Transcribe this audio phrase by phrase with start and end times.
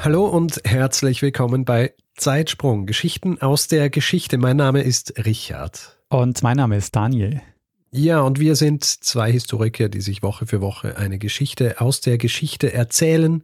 [0.00, 4.38] Hallo und herzlich willkommen bei Zeitsprung, Geschichten aus der Geschichte.
[4.38, 5.98] Mein Name ist Richard.
[6.08, 7.42] Und mein Name ist Daniel.
[7.90, 12.16] Ja, und wir sind zwei Historiker, die sich Woche für Woche eine Geschichte aus der
[12.16, 13.42] Geschichte erzählen,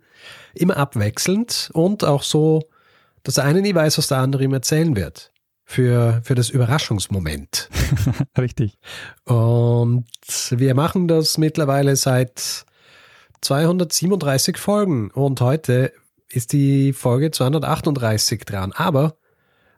[0.55, 2.63] immer abwechselnd und auch so,
[3.25, 5.33] dass der eine nie weiß, was der andere ihm erzählen wird.
[5.65, 7.69] Für, für das Überraschungsmoment.
[8.39, 8.79] Richtig.
[9.25, 10.07] Und
[10.51, 12.65] wir machen das mittlerweile seit
[13.41, 15.93] 237 Folgen und heute
[16.35, 18.73] ist die Folge 238 dran.
[18.73, 19.17] Aber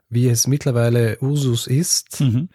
[0.09, 2.48] wie es mittlerweile Usus ist, Mhm.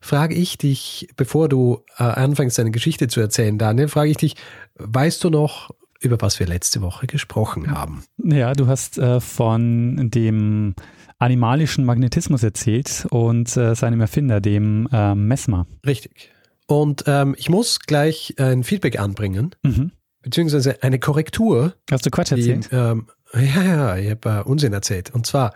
[0.00, 4.34] frage ich dich, bevor du äh, anfängst, deine Geschichte zu erzählen, Daniel, frage ich dich,
[4.76, 8.02] weißt du noch, über was wir letzte Woche gesprochen haben?
[8.18, 10.74] Ja, du hast äh, von dem
[11.18, 15.66] animalischen Magnetismus erzählt und äh, seinem Erfinder, dem äh, Mesmer.
[15.86, 16.30] Richtig.
[16.66, 19.92] Und ähm, ich muss gleich ein Feedback anbringen, Mhm.
[20.22, 21.74] beziehungsweise eine Korrektur.
[21.90, 22.68] Hast du Quatsch Die, erzählt?
[22.72, 25.10] ähm, ja, ja, ich habe äh, Unsinn erzählt.
[25.14, 25.54] Und zwar,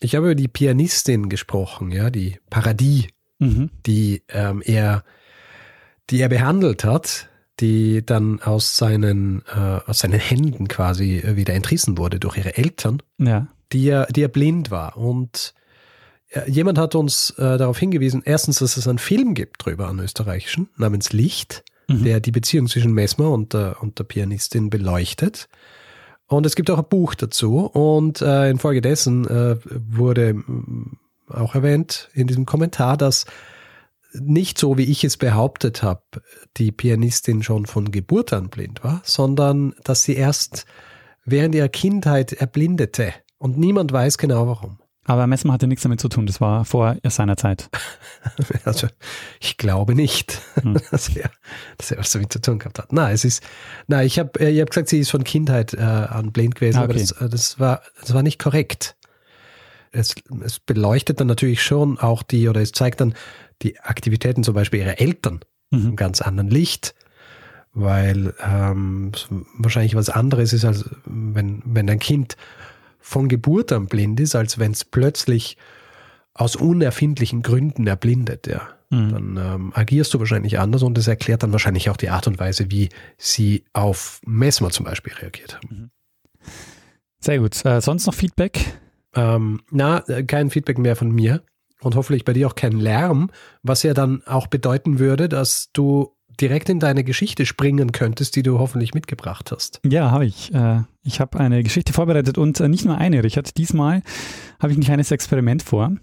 [0.00, 3.06] ich habe über die Pianistin gesprochen, ja, die Paradis,
[3.38, 3.70] Mhm.
[3.86, 5.02] die ähm, er,
[6.10, 11.98] die er behandelt hat, die dann aus seinen, äh, aus seinen Händen quasi wieder entrissen
[11.98, 13.48] wurde durch ihre Eltern, Ja.
[13.72, 14.96] die er, die er blind war.
[14.96, 15.54] Und
[16.28, 19.98] äh, jemand hat uns äh, darauf hingewiesen, erstens, dass es einen Film gibt drüber, einen
[20.00, 22.04] österreichischen, namens Licht, Mhm.
[22.04, 25.48] der die Beziehung zwischen Mesmer und der, und der Pianistin beleuchtet.
[26.32, 27.66] Und es gibt auch ein Buch dazu.
[27.66, 30.42] Und äh, infolgedessen äh, wurde
[31.28, 33.26] auch erwähnt in diesem Kommentar, dass
[34.14, 36.02] nicht so, wie ich es behauptet habe,
[36.58, 40.66] die Pianistin schon von Geburt an blind war, sondern dass sie erst
[41.24, 43.14] während ihrer Kindheit erblindete.
[43.38, 44.78] Und niemand weiß genau warum.
[45.04, 46.26] Aber Mesmer hatte nichts damit zu tun.
[46.26, 47.68] Das war vor seiner Zeit.
[48.64, 48.86] Also
[49.40, 50.74] ich glaube nicht, Hm.
[50.92, 51.30] dass, er,
[51.76, 52.92] dass er was damit zu tun gehabt hat.
[52.92, 53.42] Na, es ist,
[53.88, 56.82] na, ich habe ich hab gesagt, sie ist von Kindheit äh, an blind gewesen, Ah,
[56.84, 57.00] aber okay.
[57.00, 58.94] das, äh, das, war, das war nicht korrekt.
[59.90, 60.14] Es,
[60.44, 63.14] es beleuchtet dann natürlich schon auch die, oder es zeigt dann
[63.62, 65.40] die Aktivitäten zum Beispiel ihrer Eltern
[65.72, 65.96] im Mhm.
[65.96, 66.94] ganz anderen Licht,
[67.72, 69.26] weil ähm, es
[69.58, 72.36] wahrscheinlich was anderes ist, als wenn, wenn ein Kind
[73.02, 75.56] von Geburt an blind ist, als wenn es plötzlich
[76.34, 78.68] aus unerfindlichen Gründen erblindet, ja.
[78.90, 79.08] Mhm.
[79.10, 82.38] Dann ähm, agierst du wahrscheinlich anders und das erklärt dann wahrscheinlich auch die Art und
[82.38, 85.90] Weise, wie sie auf Mesmer zum Beispiel reagiert haben.
[87.18, 87.64] Sehr gut.
[87.64, 88.78] Äh, sonst noch Feedback?
[89.14, 91.42] Ähm, na, äh, kein Feedback mehr von mir
[91.80, 93.30] und hoffentlich bei dir auch kein Lärm,
[93.62, 98.42] was ja dann auch bedeuten würde, dass du direkt in deine Geschichte springen könntest, die
[98.42, 99.80] du hoffentlich mitgebracht hast.
[99.84, 100.52] Ja, habe ich.
[100.54, 103.56] Äh, ich habe eine Geschichte vorbereitet und äh, nicht nur eine, Richard.
[103.56, 104.02] Diesmal
[104.60, 105.96] habe ich ein kleines Experiment vor.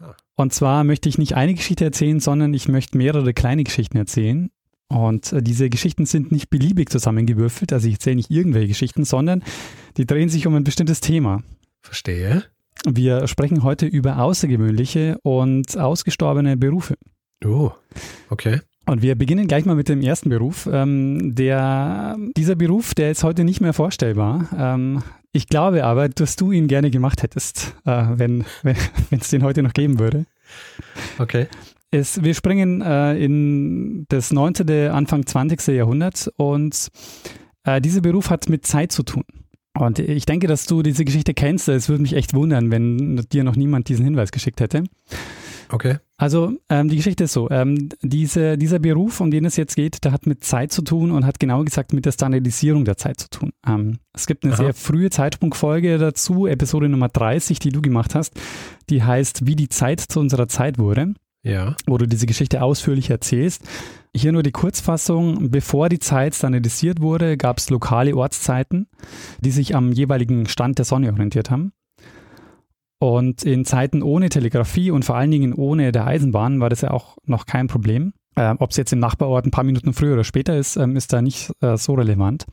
[0.00, 0.14] Ah.
[0.36, 4.50] Und zwar möchte ich nicht eine Geschichte erzählen, sondern ich möchte mehrere kleine Geschichten erzählen.
[4.88, 9.42] Und äh, diese Geschichten sind nicht beliebig zusammengewürfelt, also ich erzähle nicht irgendwelche Geschichten, sondern
[9.96, 11.42] die drehen sich um ein bestimmtes Thema.
[11.82, 12.44] Verstehe.
[12.86, 16.94] Wir sprechen heute über außergewöhnliche und ausgestorbene Berufe.
[17.44, 17.72] Oh,
[18.30, 18.60] okay.
[18.88, 20.66] Und wir beginnen gleich mal mit dem ersten Beruf.
[20.72, 24.48] Ähm, der, dieser Beruf, der ist heute nicht mehr vorstellbar.
[24.56, 28.76] Ähm, ich glaube aber, dass du ihn gerne gemacht hättest, äh, wenn wenn
[29.20, 30.24] es den heute noch geben würde.
[31.18, 31.48] Okay.
[31.90, 35.68] Es, wir springen äh, in das 19., Anfang 20.
[35.68, 36.88] Jahrhundert und
[37.64, 39.24] äh, dieser Beruf hat mit Zeit zu tun.
[39.78, 41.68] Und ich denke, dass du diese Geschichte kennst.
[41.68, 44.84] Es würde mich echt wundern, wenn dir noch niemand diesen Hinweis geschickt hätte.
[45.70, 45.98] Okay.
[46.16, 50.04] Also ähm, die Geschichte ist so, ähm, diese, dieser Beruf, um den es jetzt geht,
[50.04, 53.20] der hat mit Zeit zu tun und hat genau gesagt mit der Standardisierung der Zeit
[53.20, 53.52] zu tun.
[53.66, 54.62] Ähm, es gibt eine Aha.
[54.64, 58.34] sehr frühe Zeitsprungfolge dazu, Episode Nummer 30, die du gemacht hast,
[58.90, 61.14] die heißt, wie die Zeit zu unserer Zeit wurde,
[61.44, 61.76] Ja.
[61.86, 63.62] wo du diese Geschichte ausführlich erzählst.
[64.16, 68.88] Hier nur die Kurzfassung, bevor die Zeit standardisiert wurde, gab es lokale Ortszeiten,
[69.40, 71.72] die sich am jeweiligen Stand der Sonne orientiert haben.
[72.98, 76.90] Und in Zeiten ohne Telegrafie und vor allen Dingen ohne der Eisenbahn war das ja
[76.90, 78.12] auch noch kein Problem.
[78.36, 81.12] Ähm, Ob es jetzt im Nachbarort ein paar Minuten früher oder später ist, ähm, ist
[81.12, 82.46] da nicht äh, so relevant.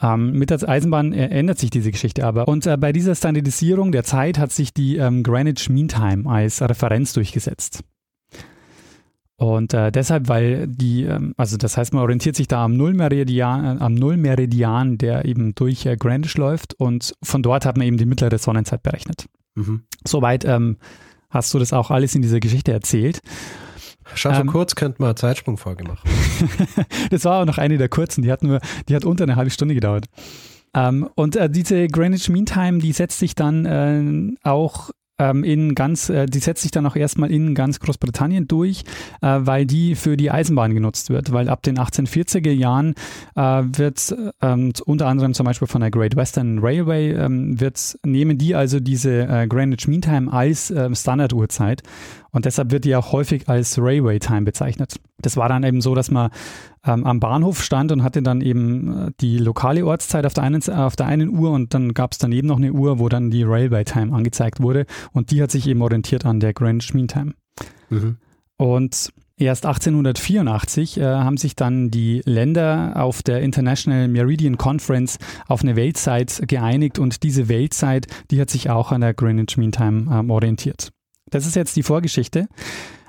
[0.00, 2.48] Ähm, mit der Eisenbahn äh, ändert sich diese Geschichte aber.
[2.48, 6.60] Und äh, bei dieser Standardisierung der Zeit hat sich die ähm, Greenwich Mean Time als
[6.60, 7.84] Referenz durchgesetzt.
[9.44, 13.76] Und äh, deshalb, weil die, ähm, also das heißt, man orientiert sich da am Nullmeridian,
[13.76, 17.98] äh, am Nullmeridian, der eben durch äh, Greenwich läuft und von dort hat man eben
[17.98, 19.26] die mittlere Sonnenzeit berechnet.
[19.54, 19.82] Mhm.
[20.06, 20.78] Soweit ähm,
[21.28, 23.20] hast du das auch alles in dieser Geschichte erzählt.
[24.14, 26.08] Schau so ähm, kurz, könnte man Zeitsprungfolge machen.
[27.10, 29.50] das war auch noch eine der kurzen, die hat nur, die hat unter eine halbe
[29.50, 30.06] Stunde gedauert.
[30.72, 35.74] Ähm, und äh, diese Greenwich Mean Time, die setzt sich dann äh, auch ähm, in
[35.74, 38.84] ganz, äh, die setzt sich dann auch erstmal in ganz Großbritannien durch,
[39.22, 42.94] äh, weil die für die Eisenbahn genutzt wird, weil ab den 1840er Jahren
[43.36, 48.38] äh, wird ähm, unter anderem zum Beispiel von der Great Western Railway ähm, wird, nehmen
[48.38, 51.82] die also diese äh, Greenwich Mean Time als ähm, Standarduhrzeit
[52.32, 54.96] und deshalb wird die auch häufig als Railway Time bezeichnet.
[55.24, 56.30] Das war dann eben so, dass man
[56.84, 60.62] ähm, am Bahnhof stand und hatte dann eben äh, die lokale Ortszeit auf der einen,
[60.70, 63.42] auf der einen Uhr und dann gab es daneben noch eine Uhr, wo dann die
[63.42, 67.34] Railway Time angezeigt wurde und die hat sich eben orientiert an der Greenwich Mean Time.
[67.90, 68.16] Mhm.
[68.56, 75.18] Und Erst 1884 äh, haben sich dann die Länder auf der International Meridian Conference
[75.48, 79.72] auf eine Weltzeit geeinigt und diese Weltzeit, die hat sich auch an der Greenwich Mean
[79.72, 80.92] Time ähm, orientiert.
[81.30, 82.46] Das ist jetzt die Vorgeschichte.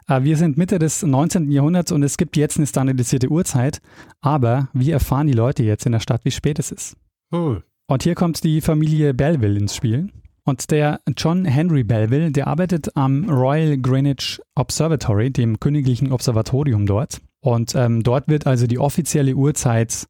[0.08, 1.52] Äh, wir sind Mitte des 19.
[1.52, 3.82] Jahrhunderts und es gibt jetzt eine standardisierte Uhrzeit,
[4.22, 6.98] aber wie erfahren die Leute jetzt in der Stadt, wie spät es ist?
[7.32, 7.58] Oh.
[7.88, 10.10] Und hier kommt die Familie Belleville ins Spiel.
[10.44, 17.20] Und der John Henry Belleville, der arbeitet am Royal Greenwich Observatory, dem königlichen Observatorium dort.
[17.40, 20.08] Und ähm, dort wird also die offizielle Uhrzeit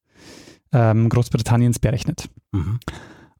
[0.73, 2.29] ähm, Großbritanniens berechnet.
[2.51, 2.79] Mhm.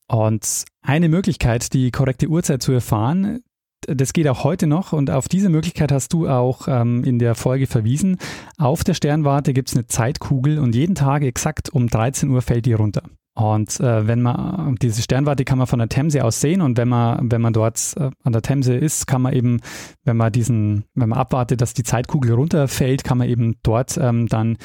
[0.08, 3.42] Und eine Möglichkeit, die korrekte Uhrzeit zu erfahren,
[3.88, 7.36] das geht auch heute noch und auf diese Möglichkeit hast du auch ähm, in der
[7.36, 8.18] Folge verwiesen.
[8.58, 12.66] Auf der Sternwarte gibt es eine Zeitkugel und jeden Tag exakt um 13 Uhr fällt
[12.66, 13.04] die runter.
[13.36, 16.88] Und äh, wenn man diese Sternwarte kann man von der Themse aus sehen und wenn
[16.88, 19.60] man wenn man dort äh, an der Themse ist, kann man eben,
[20.06, 24.28] wenn man diesen, wenn man abwartet, dass die Zeitkugel runterfällt, kann man eben dort ähm,
[24.28, 24.58] dann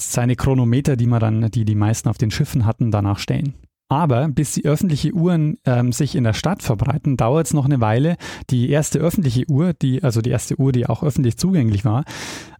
[0.00, 3.54] seine Chronometer, die man dann, die die meisten auf den Schiffen hatten, danach stellen.
[3.90, 7.80] Aber bis die öffentliche Uhren ähm, sich in der Stadt verbreiten, dauert es noch eine
[7.80, 8.16] Weile.
[8.50, 12.04] Die erste öffentliche Uhr, die, also die erste Uhr, die auch öffentlich zugänglich war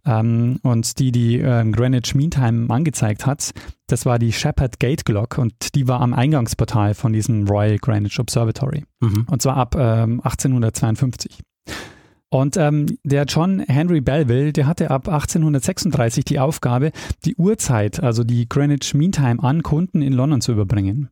[0.05, 3.51] ähm, und die die ähm, Greenwich Mean Time angezeigt hat,
[3.87, 8.19] das war die Shepherd Gate Clock und die war am Eingangsportal von diesem Royal Greenwich
[8.19, 8.85] Observatory.
[8.99, 9.27] Mhm.
[9.29, 11.39] Und zwar ab ähm, 1852.
[12.31, 16.91] Und ähm, der John Henry Belleville, der hatte ab 1836 die Aufgabe,
[17.25, 21.09] die Uhrzeit, also die Greenwich Mean Time, an Kunden in London zu überbringen.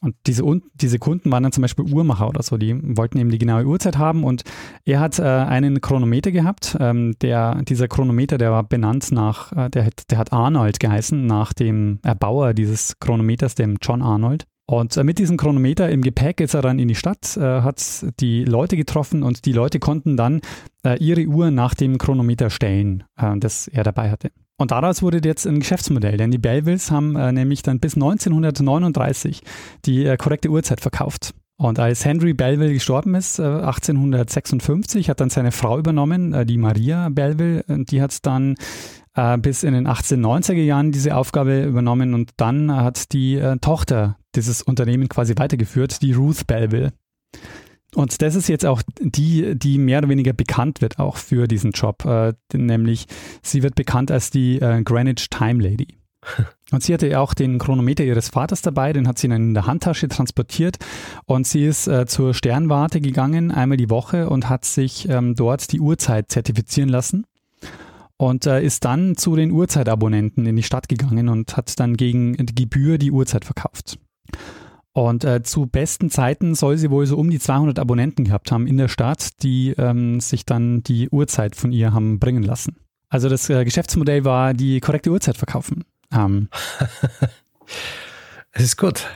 [0.00, 3.38] Und diese, diese Kunden waren dann zum Beispiel Uhrmacher oder so, die wollten eben die
[3.38, 4.42] genaue Uhrzeit haben und
[4.84, 6.76] er hat äh, einen Chronometer gehabt.
[6.78, 11.52] Ähm, der, dieser Chronometer, der war benannt nach, äh, der, der hat Arnold geheißen, nach
[11.52, 14.46] dem Erbauer dieses Chronometers, dem John Arnold.
[14.70, 18.06] Und äh, mit diesem Chronometer im Gepäck ist er dann in die Stadt, äh, hat
[18.20, 20.42] die Leute getroffen und die Leute konnten dann
[20.84, 24.30] äh, ihre Uhr nach dem Chronometer stellen, äh, das er dabei hatte.
[24.58, 29.42] Und daraus wurde jetzt ein Geschäftsmodell, denn die Belvilles haben äh, nämlich dann bis 1939
[29.86, 31.32] die äh, korrekte Uhrzeit verkauft.
[31.56, 36.56] Und als Henry Belleville gestorben ist, äh, 1856, hat dann seine Frau übernommen, äh, die
[36.56, 38.56] Maria Belleville, und die hat dann
[39.14, 44.16] äh, bis in den 1890er Jahren diese Aufgabe übernommen und dann hat die äh, Tochter
[44.34, 46.92] dieses Unternehmen quasi weitergeführt, die Ruth Belleville.
[47.94, 51.72] Und das ist jetzt auch die, die mehr oder weniger bekannt wird auch für diesen
[51.72, 53.06] Job, äh, nämlich
[53.42, 55.98] sie wird bekannt als die äh, Greenwich Time Lady.
[56.70, 59.66] Und sie hatte auch den Chronometer ihres Vaters dabei, den hat sie dann in der
[59.66, 60.76] Handtasche transportiert
[61.24, 65.72] und sie ist äh, zur Sternwarte gegangen, einmal die Woche und hat sich ähm, dort
[65.72, 67.24] die Uhrzeit zertifizieren lassen
[68.18, 72.34] und äh, ist dann zu den Uhrzeitabonnenten in die Stadt gegangen und hat dann gegen
[72.36, 73.98] Gebühr die Uhrzeit verkauft.
[74.98, 78.66] Und äh, zu besten Zeiten soll sie wohl so um die 200 Abonnenten gehabt haben
[78.66, 82.78] in der Stadt, die ähm, sich dann die Uhrzeit von ihr haben bringen lassen.
[83.08, 85.84] Also das äh, Geschäftsmodell war die korrekte Uhrzeit verkaufen.
[86.12, 86.48] Ähm,
[88.50, 89.06] es ist gut.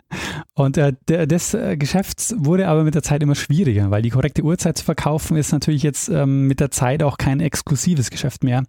[0.52, 4.10] Und äh, der, das äh, Geschäft wurde aber mit der Zeit immer schwieriger, weil die
[4.10, 8.44] korrekte Uhrzeit zu verkaufen ist natürlich jetzt ähm, mit der Zeit auch kein exklusives Geschäft
[8.44, 8.64] mehr.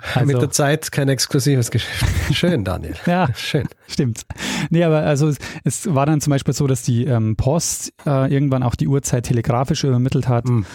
[0.00, 2.04] Also, Mit der Zeit kein exklusives Geschäft.
[2.32, 2.94] Schön, Daniel.
[3.06, 3.66] ja, schön.
[3.88, 4.26] Stimmt.
[4.70, 8.32] Nee, aber also es, es, war dann zum Beispiel so, dass die ähm, Post äh,
[8.32, 10.46] irgendwann auch die Uhrzeit telegrafisch übermittelt hat.
[10.48, 10.66] Mhm.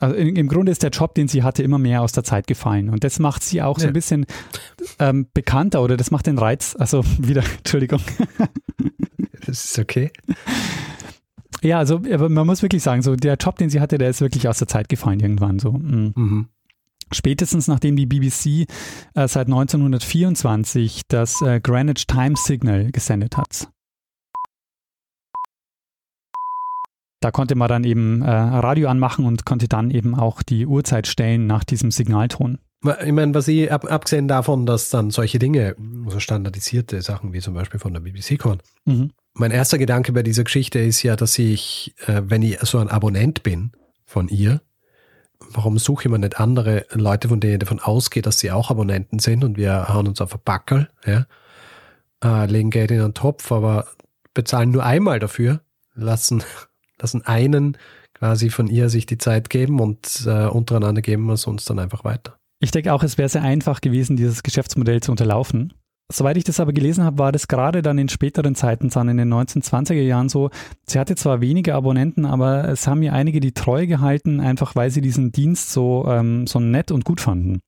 [0.00, 2.46] Also in, im Grunde ist der Job, den sie hatte, immer mehr aus der Zeit
[2.46, 2.88] gefallen.
[2.88, 4.26] Und das macht sie auch so ein bisschen
[4.98, 6.74] ähm, bekannter oder das macht den Reiz.
[6.76, 8.00] Also wieder, Entschuldigung.
[9.46, 10.10] das ist okay.
[11.62, 14.20] Ja, also aber man muss wirklich sagen, so der Job, den sie hatte, der ist
[14.20, 15.58] wirklich aus der Zeit gefallen irgendwann.
[15.58, 15.72] So.
[15.72, 16.12] Mhm.
[16.16, 16.48] Mhm.
[17.14, 18.66] Spätestens nachdem die BBC
[19.14, 23.68] äh, seit 1924 das äh, Greenwich Time Signal gesendet hat.
[27.20, 31.06] Da konnte man dann eben äh, Radio anmachen und konnte dann eben auch die Uhrzeit
[31.06, 32.58] stellen nach diesem Signalton.
[33.04, 35.76] Ich meine, was ich, ab, abgesehen davon, dass dann solche Dinge,
[36.08, 39.12] so standardisierte Sachen wie zum Beispiel von der BBC kommen, mhm.
[39.34, 42.88] mein erster Gedanke bei dieser Geschichte ist ja, dass ich, äh, wenn ich so ein
[42.88, 43.70] Abonnent bin
[44.04, 44.60] von ihr,
[45.54, 48.70] warum suche ich mir nicht andere Leute, von denen ich davon ausgehe, dass sie auch
[48.70, 51.26] Abonnenten sind und wir hauen uns auf ein Backel, ja,
[52.24, 53.86] äh, legen Geld in einen Topf, aber
[54.34, 55.60] bezahlen nur einmal dafür,
[55.94, 56.42] lassen,
[57.00, 57.76] lassen einen
[58.14, 61.78] quasi von ihr sich die Zeit geben und äh, untereinander geben wir es uns dann
[61.78, 62.38] einfach weiter.
[62.60, 65.72] Ich denke auch, es wäre sehr einfach gewesen, dieses Geschäftsmodell zu unterlaufen.
[66.12, 69.16] Soweit ich das aber gelesen habe, war das gerade dann in späteren Zeiten, dann in
[69.16, 70.50] den 1920er Jahren so.
[70.86, 74.90] Sie hatte zwar wenige Abonnenten, aber es haben ihr einige die Treue gehalten, einfach weil
[74.90, 77.60] sie diesen Dienst so, ähm, so nett und gut fanden.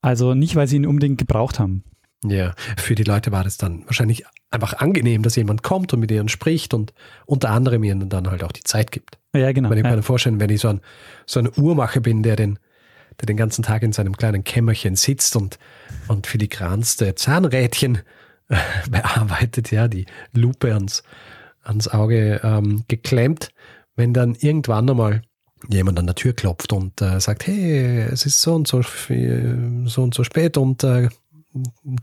[0.00, 1.84] Also nicht, weil sie ihn unbedingt gebraucht haben.
[2.24, 6.10] Ja, für die Leute war das dann wahrscheinlich einfach angenehm, dass jemand kommt und mit
[6.10, 6.92] ihnen spricht und
[7.24, 9.18] unter anderem ihnen dann halt auch die Zeit gibt.
[9.34, 9.70] Ja, genau.
[9.70, 9.96] Wenn ich ja.
[9.96, 10.80] mir vorstellen, wenn ich so ein,
[11.24, 12.58] so ein Uhrmacher bin, der den
[13.20, 15.58] der den ganzen Tag in seinem kleinen Kämmerchen sitzt und,
[16.10, 18.00] und filigranste Zahnrädchen
[18.48, 18.56] äh,
[18.90, 21.02] bearbeitet, ja, die Lupe ans,
[21.62, 23.50] ans Auge ähm, geklemmt,
[23.96, 25.22] wenn dann irgendwann einmal
[25.68, 30.02] jemand an der Tür klopft und äh, sagt, hey, es ist so und so, so
[30.02, 31.08] und so spät und äh,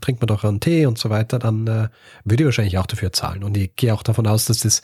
[0.00, 1.88] trinkt man doch einen Tee und so weiter, dann äh,
[2.24, 3.42] würde ich wahrscheinlich auch dafür zahlen.
[3.42, 4.82] Und ich gehe auch davon aus, dass das,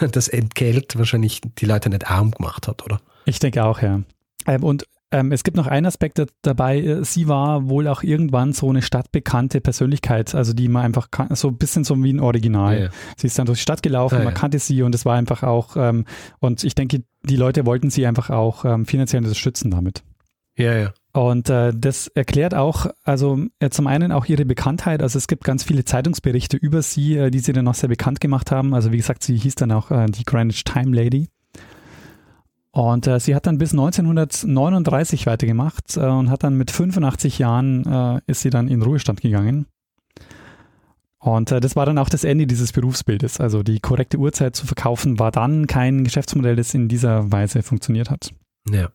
[0.10, 3.00] das Entgelt wahrscheinlich die Leute nicht arm gemacht hat, oder?
[3.24, 4.02] Ich denke auch, ja.
[4.46, 6.80] Ähm, und ähm, es gibt noch einen Aspekt dabei.
[6.80, 11.34] Äh, sie war wohl auch irgendwann so eine stadtbekannte Persönlichkeit, also die man einfach kann,
[11.34, 12.74] so ein bisschen so wie ein Original.
[12.74, 12.90] Ja, ja.
[13.16, 14.40] Sie ist dann durch die Stadt gelaufen, ah, man ja.
[14.40, 16.04] kannte sie und es war einfach auch, ähm,
[16.40, 20.02] und ich denke, die Leute wollten sie einfach auch ähm, finanziell unterstützen damit.
[20.58, 20.92] Ja, ja.
[21.12, 25.02] Und äh, das erklärt auch, also äh, zum einen auch ihre Bekanntheit.
[25.02, 28.20] Also es gibt ganz viele Zeitungsberichte über sie, äh, die sie dann auch sehr bekannt
[28.20, 28.74] gemacht haben.
[28.74, 31.28] Also wie gesagt, sie hieß dann auch äh, die Greenwich Time Lady.
[32.76, 37.86] Und äh, sie hat dann bis 1939 weitergemacht äh, und hat dann mit 85 Jahren
[37.86, 39.64] äh, ist sie dann in Ruhestand gegangen.
[41.18, 43.40] Und äh, das war dann auch das Ende dieses Berufsbildes.
[43.40, 48.10] Also die korrekte Uhrzeit zu verkaufen war dann kein Geschäftsmodell, das in dieser Weise funktioniert
[48.10, 48.34] hat.
[48.70, 48.90] Ja.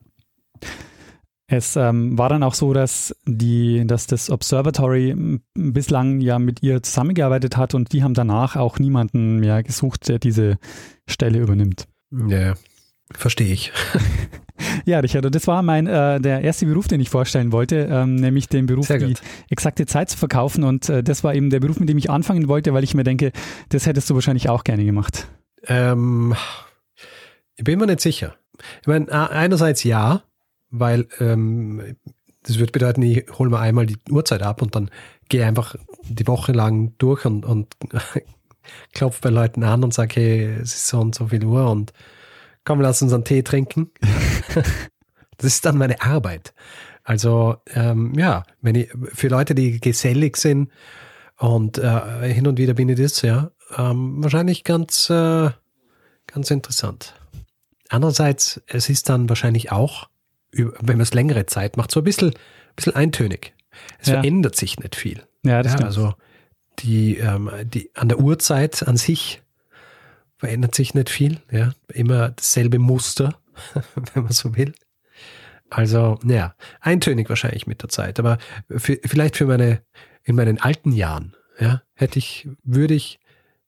[1.47, 6.83] Es ähm, war dann auch so, dass die, dass das Observatory bislang ja mit ihr
[6.83, 10.59] zusammengearbeitet hat und die haben danach auch niemanden mehr gesucht, der diese
[11.07, 11.87] Stelle übernimmt.
[12.11, 12.53] Ja,
[13.17, 13.71] Verstehe ich.
[14.85, 18.47] ja, Richard, das war mein äh, der erste Beruf, den ich vorstellen wollte, ähm, nämlich
[18.47, 19.15] den Beruf, die
[19.49, 20.63] exakte Zeit zu verkaufen.
[20.63, 23.03] Und äh, das war eben der Beruf, mit dem ich anfangen wollte, weil ich mir
[23.03, 23.31] denke,
[23.69, 25.27] das hättest du wahrscheinlich auch gerne gemacht.
[25.67, 26.35] Ähm,
[27.55, 28.35] ich bin mir nicht sicher.
[28.81, 30.23] Ich meine, einerseits ja,
[30.69, 31.95] weil ähm,
[32.43, 34.89] das würde bedeuten, ich hole mir einmal die Uhrzeit ab und dann
[35.29, 37.75] gehe einfach die Woche lang durch und, und
[38.93, 41.93] klopfe bei Leuten an und sage, hey, es ist so und so viel Uhr und
[42.63, 43.91] komm, lass uns einen Tee trinken.
[45.37, 46.53] das ist dann meine Arbeit.
[47.03, 50.71] Also ähm, ja, wenn ich für Leute, die gesellig sind
[51.37, 55.49] und äh, hin und wieder bin ich das, ja, ähm, wahrscheinlich ganz, äh,
[56.27, 57.15] ganz interessant.
[57.89, 60.07] Andererseits, es ist dann wahrscheinlich auch,
[60.51, 62.33] wenn man es längere Zeit macht, so ein bisschen,
[62.75, 63.53] bisschen eintönig.
[63.99, 64.21] Es ja.
[64.21, 65.23] verändert sich nicht viel.
[65.43, 66.13] Ja, das ja, Also
[66.79, 69.41] die, ähm, die an der Uhrzeit an sich
[70.41, 73.35] verändert sich nicht viel, ja, immer dasselbe Muster,
[74.13, 74.73] wenn man so will.
[75.69, 79.83] Also, naja, eintönig wahrscheinlich mit der Zeit, aber für, vielleicht für meine,
[80.23, 83.19] in meinen alten Jahren, ja, hätte ich, würde ich,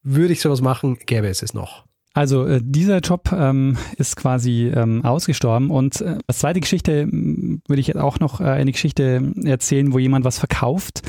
[0.02, 1.86] würde ich sowas machen, gäbe es es noch.
[2.16, 7.80] Also äh, dieser Job ähm, ist quasi ähm, ausgestorben und äh, als zweite Geschichte würde
[7.80, 11.04] ich auch noch äh, eine Geschichte erzählen, wo jemand was verkauft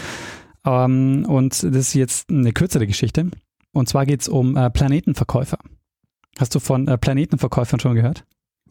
[0.67, 3.31] ähm, und das ist jetzt eine kürzere Geschichte.
[3.75, 5.59] Und zwar geht es um äh, Planetenverkäufer.
[6.39, 8.25] Hast du von äh, Planetenverkäufern schon gehört?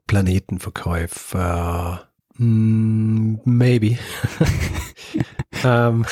[0.08, 2.08] Planetenverkäufer.
[2.38, 4.00] Mm, maybe.
[5.64, 6.06] ähm,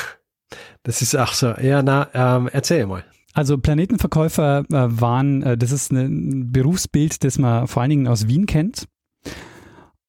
[0.82, 1.52] das ist auch so.
[1.54, 3.04] Ja, na, ähm, erzähl mal.
[3.34, 8.28] Also Planetenverkäufer äh, waren, äh, das ist ein Berufsbild, das man vor allen Dingen aus
[8.28, 8.86] Wien kennt.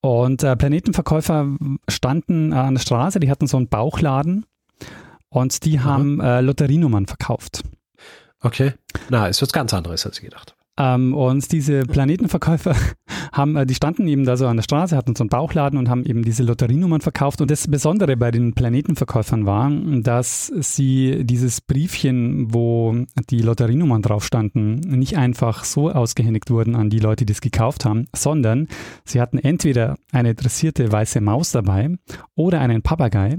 [0.01, 1.55] Und äh, Planetenverkäufer
[1.87, 4.45] standen äh, an der Straße, die hatten so einen Bauchladen
[5.29, 7.63] und die haben äh, Lotterienummern verkauft.
[8.43, 8.73] Okay.
[9.09, 10.55] Na, ist was ganz anderes, als ich gedacht.
[10.75, 12.75] Ähm, und diese Planetenverkäufer
[13.31, 15.87] haben, äh, die standen eben da so an der Straße, hatten so einen Bauchladen und
[15.87, 17.41] haben eben diese Lotterienummern verkauft.
[17.41, 22.95] Und das Besondere bei den Planetenverkäufern war, dass sie dieses Briefchen, wo
[23.29, 27.85] die Lotterienummern drauf standen, nicht einfach so ausgehändigt wurden an die Leute, die es gekauft
[27.85, 28.67] haben, sondern
[29.05, 31.91] sie hatten entweder eine dressierte weiße Maus dabei
[32.35, 33.37] oder einen Papagei.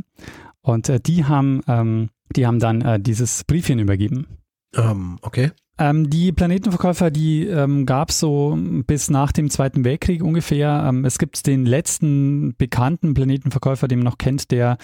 [0.62, 4.26] Und äh, die haben, ähm, die haben dann äh, dieses Briefchen übergeben.
[4.76, 5.50] Ähm, okay.
[5.76, 10.84] Ähm, die Planetenverkäufer, die ähm, gab es so bis nach dem Zweiten Weltkrieg ungefähr.
[10.88, 14.78] Ähm, es gibt den letzten bekannten Planetenverkäufer, den man noch kennt, der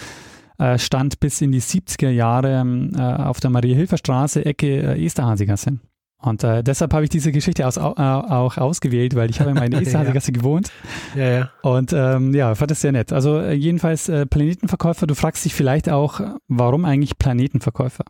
[0.59, 5.78] äh, stand bis in die 70er Jahre ähm, äh, auf der Maria-Hilfer-Straße, Ecke äh, Esterhazygasse.
[6.23, 9.56] Und äh, deshalb habe ich diese Geschichte aus, äh, auch ausgewählt, weil ich habe in
[9.61, 10.38] meiner Esterhazygasse ja.
[10.38, 10.70] gewohnt.
[11.14, 11.50] Ja, ja.
[11.62, 13.12] Und ähm, ja, fand es sehr nett.
[13.12, 18.04] Also äh, jedenfalls äh, Planetenverkäufer, du fragst dich vielleicht auch, warum eigentlich Planetenverkäufer?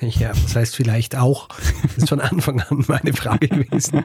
[0.00, 1.48] Ja, das heißt vielleicht auch.
[1.82, 4.04] Das ist von Anfang an meine Frage gewesen.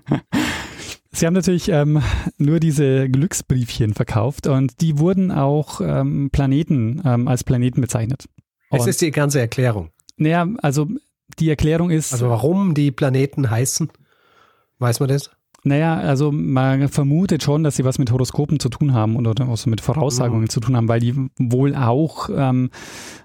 [1.11, 2.01] Sie haben natürlich ähm,
[2.37, 8.25] nur diese Glücksbriefchen verkauft und die wurden auch ähm, Planeten ähm, als Planeten bezeichnet.
[8.69, 9.91] Es ist die ganze Erklärung.
[10.17, 10.87] Naja, also
[11.39, 12.13] die Erklärung ist.
[12.13, 13.89] Also warum die Planeten heißen?
[14.79, 15.31] Weiß man das?
[15.67, 19.69] Naja, also man vermutet schon, dass sie was mit Horoskopen zu tun haben oder also
[19.69, 20.49] mit Voraussagungen mhm.
[20.49, 22.69] zu tun haben, weil die wohl auch ähm,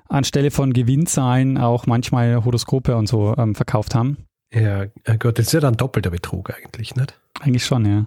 [0.08, 4.18] anstelle von Gewinnzahlen auch manchmal Horoskope und so ähm, verkauft haben.
[4.52, 7.18] Ja, äh, Gott, das ist ja dann doppelter Betrug eigentlich, nicht?
[7.40, 8.06] Eigentlich schon, ja.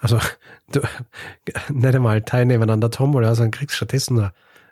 [0.00, 0.18] Also,
[0.72, 0.80] du,
[1.72, 4.30] nicht einmal teilnehmen an der Tombola, sondern kriegst stattdessen ein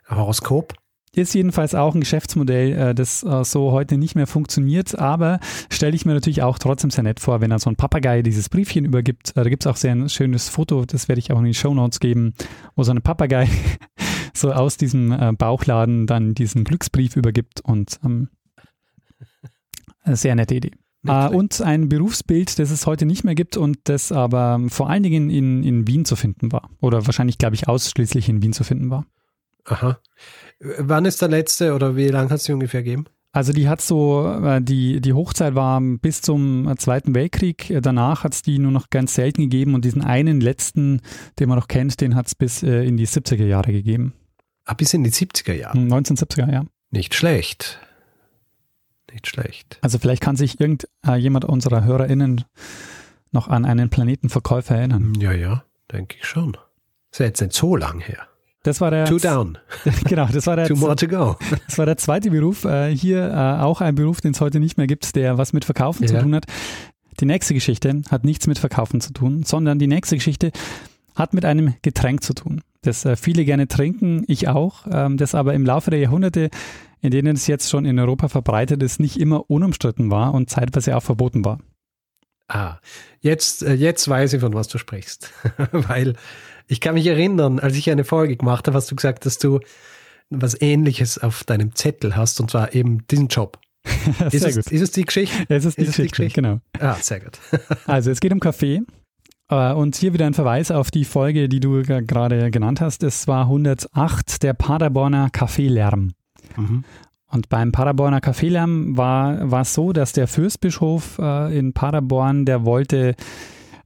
[0.09, 0.73] Horoskop.
[1.13, 5.93] Ist jedenfalls auch ein Geschäftsmodell, äh, das äh, so heute nicht mehr funktioniert, aber stelle
[5.93, 8.85] ich mir natürlich auch trotzdem sehr nett vor, wenn er so ein Papagei dieses Briefchen
[8.85, 9.31] übergibt.
[9.31, 11.53] Äh, da gibt es auch sehr ein schönes Foto, das werde ich auch in die
[11.53, 12.33] Show Notes geben,
[12.77, 13.49] wo so ein Papagei
[14.33, 18.29] so aus diesem Bauchladen dann diesen Glücksbrief übergibt und ähm,
[20.05, 20.71] sehr nette Idee.
[21.05, 25.01] Uh, und ein Berufsbild, das es heute nicht mehr gibt und das aber vor allen
[25.01, 26.69] Dingen in, in Wien zu finden war.
[26.79, 29.07] Oder wahrscheinlich, glaube ich, ausschließlich in Wien zu finden war.
[29.65, 29.99] Aha.
[30.61, 33.05] Wann ist der letzte oder wie lange hat es die ungefähr gegeben?
[33.33, 37.73] Also die hat so, äh, die, die Hochzeit war bis zum Zweiten Weltkrieg.
[37.81, 41.01] Danach hat es die nur noch ganz selten gegeben und diesen einen letzten,
[41.39, 44.13] den man noch kennt, den hat es bis äh, in die 70er Jahre gegeben.
[44.65, 45.77] Ah, bis in die 70er Jahre?
[45.77, 46.65] 1970er, ja.
[46.91, 47.79] Nicht schlecht.
[49.11, 49.79] Nicht schlecht.
[49.81, 52.43] Also vielleicht kann sich irgendjemand unserer HörerInnen
[53.31, 55.13] noch an einen Planetenverkäufer erinnern.
[55.19, 56.57] Ja, ja, denke ich schon.
[57.11, 58.27] Ist ja jetzt nicht so lang her.
[58.63, 59.05] Das war der.
[59.05, 59.57] Two down.
[60.05, 60.67] genau, das war der.
[60.67, 61.35] Two more to go.
[61.67, 62.65] das war der zweite Beruf.
[62.65, 65.65] Äh, hier äh, auch ein Beruf, den es heute nicht mehr gibt, der was mit
[65.65, 66.09] Verkaufen ja.
[66.09, 66.45] zu tun hat.
[67.19, 70.51] Die nächste Geschichte hat nichts mit Verkaufen zu tun, sondern die nächste Geschichte
[71.15, 75.35] hat mit einem Getränk zu tun, das äh, viele gerne trinken, ich auch, ähm, das
[75.35, 76.49] aber im Laufe der Jahrhunderte,
[77.01, 80.95] in denen es jetzt schon in Europa verbreitet ist, nicht immer unumstritten war und zeitweise
[80.95, 81.59] auch verboten war.
[82.47, 82.79] Ah,
[83.21, 85.31] jetzt, jetzt weiß ich, von was du sprichst.
[85.71, 86.15] Weil
[86.71, 89.59] ich kann mich erinnern, als ich eine Folge gemacht habe, hast du gesagt, dass du
[90.29, 93.59] was Ähnliches auf deinem Zettel hast, und zwar eben diesen Job.
[94.31, 95.45] ist, es, ist, es, die Geschichte?
[95.49, 96.61] Es ist, die, ist Geschichte, die Geschichte, genau.
[96.79, 97.39] Ah, sehr gut.
[97.87, 98.83] also es geht um Kaffee.
[99.49, 103.03] Äh, und hier wieder ein Verweis auf die Folge, die du gerade genannt hast.
[103.03, 106.13] Es war 108, der Paderborner Kaffeelärm.
[106.55, 106.85] Mhm.
[107.27, 112.63] Und beim Paderborner Kaffeelärm war, war es so, dass der Fürstbischof äh, in Paderborn, der
[112.63, 113.15] wollte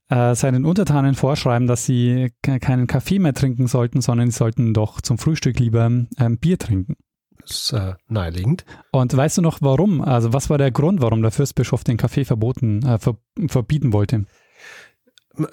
[0.10, 5.02] äh, seinen Untertanen vorschreiben, dass sie keinen Kaffee mehr trinken sollten, sondern sie sollten doch
[5.02, 6.96] zum Frühstück lieber ähm, Bier trinken.
[7.42, 8.66] Das ist äh, naheliegend.
[8.92, 10.02] Und weißt du noch warum?
[10.02, 14.26] Also was war der Grund, warum der Fürstbischof den Kaffee verboten, äh, ver verbieten wollte?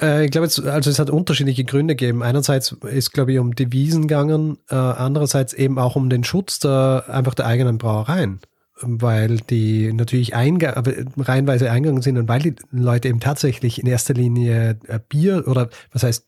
[0.00, 2.22] Äh, ich glaube, also es hat unterschiedliche Gründe gegeben.
[2.22, 7.04] Einerseits ist, glaube ich, um Devisen gegangen, äh, andererseits eben auch um den Schutz der,
[7.08, 8.40] einfach der eigenen Brauereien
[8.84, 10.74] weil die natürlich einge
[11.18, 15.70] reihenweise eingegangen sind und weil die Leute eben tatsächlich in erster Linie äh, Bier oder
[15.92, 16.26] was heißt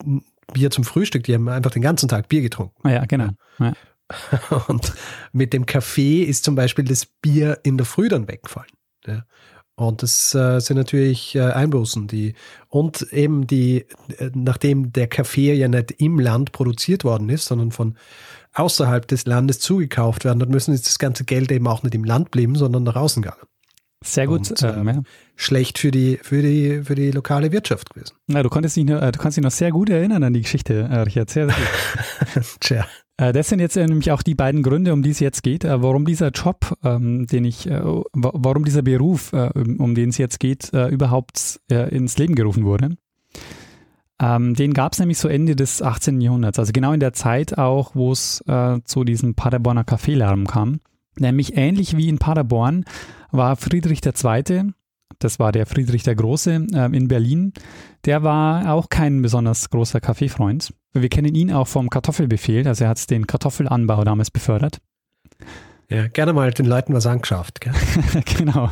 [0.52, 2.88] Bier zum Frühstück, die haben einfach den ganzen Tag Bier getrunken.
[2.88, 3.30] Ja, genau.
[3.58, 3.72] Ja.
[4.68, 4.92] Und
[5.32, 8.70] mit dem Kaffee ist zum Beispiel das Bier in der Früh dann weggefallen.
[9.06, 9.24] Ja.
[9.76, 12.34] Und das äh, sind natürlich äh, Einbußen, die
[12.68, 13.86] und eben die,
[14.18, 17.96] äh, nachdem der Kaffee ja nicht im Land produziert worden ist, sondern von
[18.54, 22.30] außerhalb des Landes zugekauft werden, dann müssen das ganze Geld eben auch nicht im Land
[22.30, 23.32] bleiben, sondern nach außen gehen.
[24.04, 24.50] Sehr gut.
[24.50, 25.02] Und, ähm, ja.
[25.34, 28.14] Schlecht für die, für, die, für die lokale Wirtschaft gewesen.
[28.28, 30.88] Ja, du, konntest dich, äh, du kannst dich noch sehr gut erinnern an die Geschichte,
[30.90, 31.30] äh, Richard.
[31.30, 32.44] Sehr, sehr gut.
[32.60, 32.86] Tja.
[33.16, 36.04] Äh, das sind jetzt nämlich auch die beiden Gründe, um die es jetzt geht, warum
[36.04, 42.18] dieser Job, ähm, den ich, warum dieser Beruf, um den es jetzt geht, überhaupt ins
[42.18, 42.96] Leben gerufen wurde.
[44.20, 46.20] Ähm, den gab es nämlich so Ende des 18.
[46.20, 50.81] Jahrhunderts, also genau in der Zeit auch, wo es äh, zu diesem Paderborner Kaffeelärm kam.
[51.18, 52.85] Nämlich ähnlich wie in Paderborn
[53.31, 54.72] war Friedrich II.,
[55.20, 57.53] das war der Friedrich der Große äh, in Berlin,
[58.05, 60.74] der war auch kein besonders großer Kaffeefreund.
[60.92, 64.79] Wir kennen ihn auch vom Kartoffelbefehl, also er hat den Kartoffelanbau damals befördert.
[65.90, 67.61] Ja, gerne mal den Leuten was angeschafft.
[67.61, 67.74] Gell?
[68.37, 68.70] genau.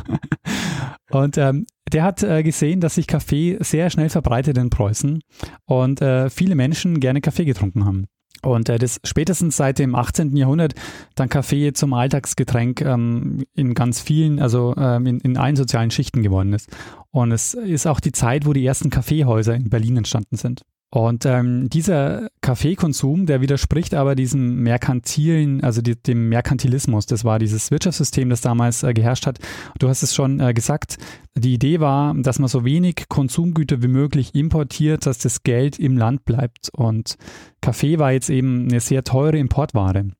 [1.11, 5.21] Und ähm, der hat äh, gesehen, dass sich Kaffee sehr schnell verbreitet in Preußen
[5.65, 8.07] und äh, viele Menschen gerne Kaffee getrunken haben.
[8.41, 10.35] Und äh, das spätestens seit dem 18.
[10.35, 10.73] Jahrhundert
[11.15, 16.23] dann Kaffee zum Alltagsgetränk ähm, in ganz vielen, also ähm, in, in allen sozialen Schichten
[16.23, 16.69] geworden ist.
[17.11, 20.63] Und es ist auch die Zeit, wo die ersten Kaffeehäuser in Berlin entstanden sind.
[20.93, 27.07] Und ähm, dieser Kaffeekonsum, der widerspricht aber diesem merkantilen, also die, dem Merkantilismus.
[27.07, 29.39] Das war dieses Wirtschaftssystem, das damals äh, geherrscht hat.
[29.79, 30.99] Du hast es schon äh, gesagt.
[31.33, 35.97] Die Idee war, dass man so wenig Konsumgüter wie möglich importiert, dass das Geld im
[35.97, 36.69] Land bleibt.
[36.71, 37.15] Und
[37.59, 40.11] Kaffee war jetzt eben eine sehr teure Importware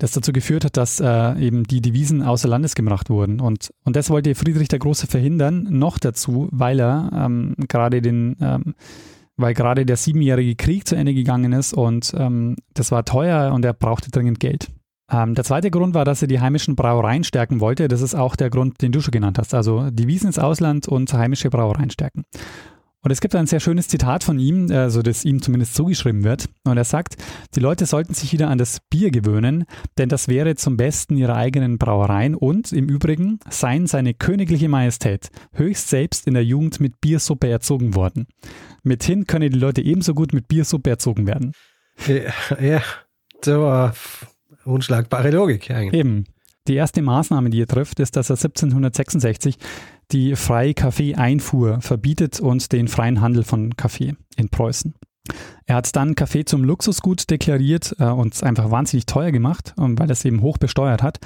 [0.00, 3.40] das dazu geführt hat, dass äh, eben die Devisen außer Landes gebracht wurden.
[3.40, 8.36] Und, und das wollte Friedrich der Große verhindern, noch dazu, weil er ähm, gerade den
[8.40, 8.74] ähm,
[9.38, 13.64] weil gerade der siebenjährige Krieg zu Ende gegangen ist und ähm, das war teuer und
[13.64, 14.68] er brauchte dringend Geld.
[15.10, 17.88] Ähm, der zweite Grund war, dass er die heimischen Brauereien stärken wollte.
[17.88, 19.54] Das ist auch der Grund, den du schon genannt hast.
[19.54, 22.24] Also Devisen ins Ausland und heimische Brauereien stärken.
[23.08, 26.50] Und es gibt ein sehr schönes Zitat von ihm, also das ihm zumindest zugeschrieben wird.
[26.64, 27.16] Und er sagt,
[27.54, 29.64] die Leute sollten sich wieder an das Bier gewöhnen,
[29.96, 35.30] denn das wäre zum Besten ihrer eigenen Brauereien und im Übrigen seien seine königliche Majestät
[35.54, 38.26] höchst selbst in der Jugend mit Biersuppe erzogen worden.
[38.82, 41.52] Mithin können die Leute ebenso gut mit Biersuppe erzogen werden.
[42.06, 42.82] Ja, ja
[43.42, 43.90] so uh,
[44.66, 45.98] unschlagbare Logik eigentlich.
[45.98, 46.24] Eben.
[46.66, 49.56] Die erste Maßnahme, die er trifft, ist, dass er 1766
[50.12, 54.94] die freie Kaffeeeinfuhr verbietet und den freien Handel von Kaffee in Preußen.
[55.66, 59.98] Er hat dann Kaffee zum Luxusgut deklariert äh, und es einfach wahnsinnig teuer gemacht, ähm,
[59.98, 61.18] weil er es eben hoch besteuert hat,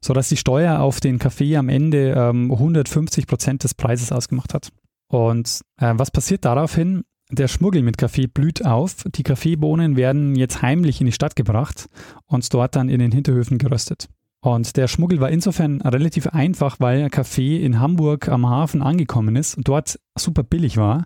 [0.00, 4.70] sodass die Steuer auf den Kaffee am Ende ähm, 150 Prozent des Preises ausgemacht hat.
[5.08, 7.04] Und äh, was passiert daraufhin?
[7.30, 9.04] Der Schmuggel mit Kaffee blüht auf.
[9.06, 11.88] Die Kaffeebohnen werden jetzt heimlich in die Stadt gebracht
[12.26, 14.08] und dort dann in den Hinterhöfen geröstet.
[14.42, 19.56] Und der Schmuggel war insofern relativ einfach, weil Kaffee in Hamburg am Hafen angekommen ist
[19.56, 21.04] und dort super billig war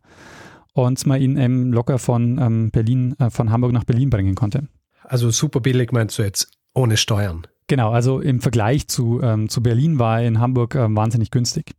[0.73, 4.69] und man ihn ähm, locker von ähm, Berlin, äh, von Hamburg nach Berlin bringen konnte.
[5.05, 7.47] Also super billig meinst du jetzt ohne Steuern?
[7.67, 11.75] Genau, also im Vergleich zu, ähm, zu Berlin war er in Hamburg äh, wahnsinnig günstig.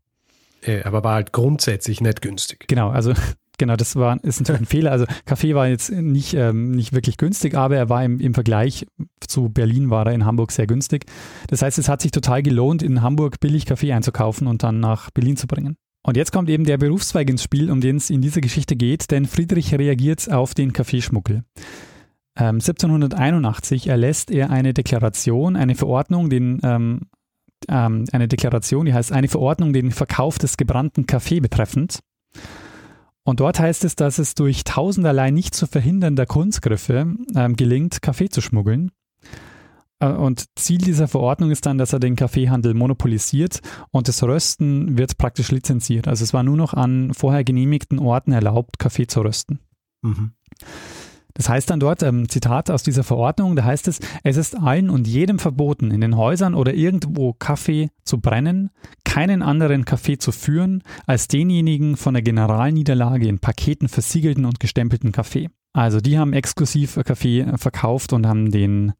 [0.61, 2.65] Äh, aber war halt grundsätzlich nicht günstig.
[2.67, 3.13] Genau, also
[3.57, 4.91] Genau, das war, ist natürlich ein Fehler.
[4.91, 8.85] Also Kaffee war jetzt nicht, ähm, nicht wirklich günstig, aber er war im, im Vergleich
[9.19, 11.05] zu Berlin war er in Hamburg sehr günstig.
[11.47, 15.09] Das heißt, es hat sich total gelohnt, in Hamburg billig Kaffee einzukaufen und dann nach
[15.09, 15.75] Berlin zu bringen.
[16.03, 19.11] Und jetzt kommt eben der Berufszweig ins Spiel, um den es in dieser Geschichte geht,
[19.11, 21.43] denn Friedrich reagiert auf den Kaffeeschmuggel.
[22.37, 27.01] Ähm, 1781 erlässt er eine Deklaration, eine Verordnung, den, ähm,
[27.67, 31.99] ähm, eine Deklaration, die heißt eine Verordnung den Verkauf des gebrannten Kaffee betreffend.
[33.27, 38.29] Und dort heißt es, dass es durch tausenderlei nicht zu verhindernder Kunstgriffe ähm, gelingt, Kaffee
[38.29, 38.89] zu schmuggeln.
[39.99, 43.59] Äh, und Ziel dieser Verordnung ist dann, dass er den Kaffeehandel monopolisiert
[43.91, 46.07] und das Rösten wird praktisch lizenziert.
[46.07, 49.59] Also es war nur noch an vorher genehmigten Orten erlaubt, Kaffee zu rösten.
[50.03, 50.31] Mhm.
[51.37, 54.89] Das heißt dann dort, ähm, Zitat aus dieser Verordnung, da heißt es, es ist allen
[54.89, 58.71] und jedem verboten, in den Häusern oder irgendwo Kaffee zu brennen,
[59.05, 65.11] keinen anderen Kaffee zu führen, als denjenigen von der Generalniederlage in Paketen versiegelten und gestempelten
[65.11, 65.49] Kaffee.
[65.73, 68.93] Also die haben exklusiv Kaffee verkauft und haben den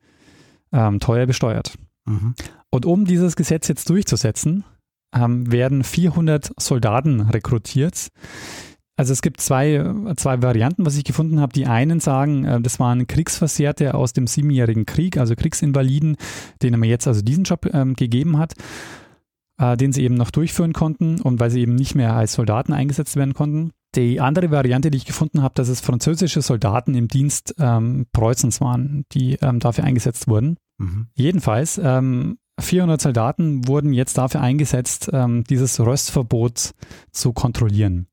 [0.71, 1.73] ähm, teuer besteuert.
[2.05, 2.35] Mhm.
[2.69, 4.63] Und um dieses Gesetz jetzt durchzusetzen,
[5.11, 8.09] ähm, werden 400 Soldaten rekrutiert,
[8.97, 11.53] also es gibt zwei, zwei Varianten, was ich gefunden habe.
[11.53, 16.17] Die einen sagen, äh, das waren Kriegsversehrte aus dem Siebenjährigen Krieg, also Kriegsinvaliden,
[16.63, 18.55] denen man jetzt also diesen Job ähm, gegeben hat,
[19.59, 22.73] äh, den sie eben noch durchführen konnten und weil sie eben nicht mehr als Soldaten
[22.73, 23.71] eingesetzt werden konnten.
[23.95, 28.61] Die andere Variante, die ich gefunden habe, dass es französische Soldaten im Dienst ähm, Preußens
[28.61, 30.57] waren, die ähm, dafür eingesetzt wurden.
[30.79, 31.07] Mhm.
[31.13, 36.73] Jedenfalls, ähm, 400 Soldaten wurden jetzt dafür eingesetzt, ähm, dieses Röstverbot
[37.11, 38.07] zu kontrollieren.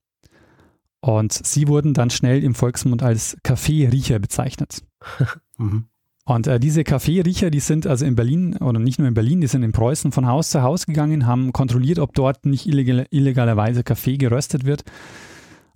[1.04, 4.82] Und sie wurden dann schnell im Volksmund als Kaffeeriecher bezeichnet.
[5.58, 5.84] mhm.
[6.24, 9.46] Und äh, diese Kaffeeriecher, die sind also in Berlin, oder nicht nur in Berlin, die
[9.46, 13.84] sind in Preußen von Haus zu Haus gegangen, haben kontrolliert, ob dort nicht illegal, illegalerweise
[13.84, 14.82] Kaffee geröstet wird.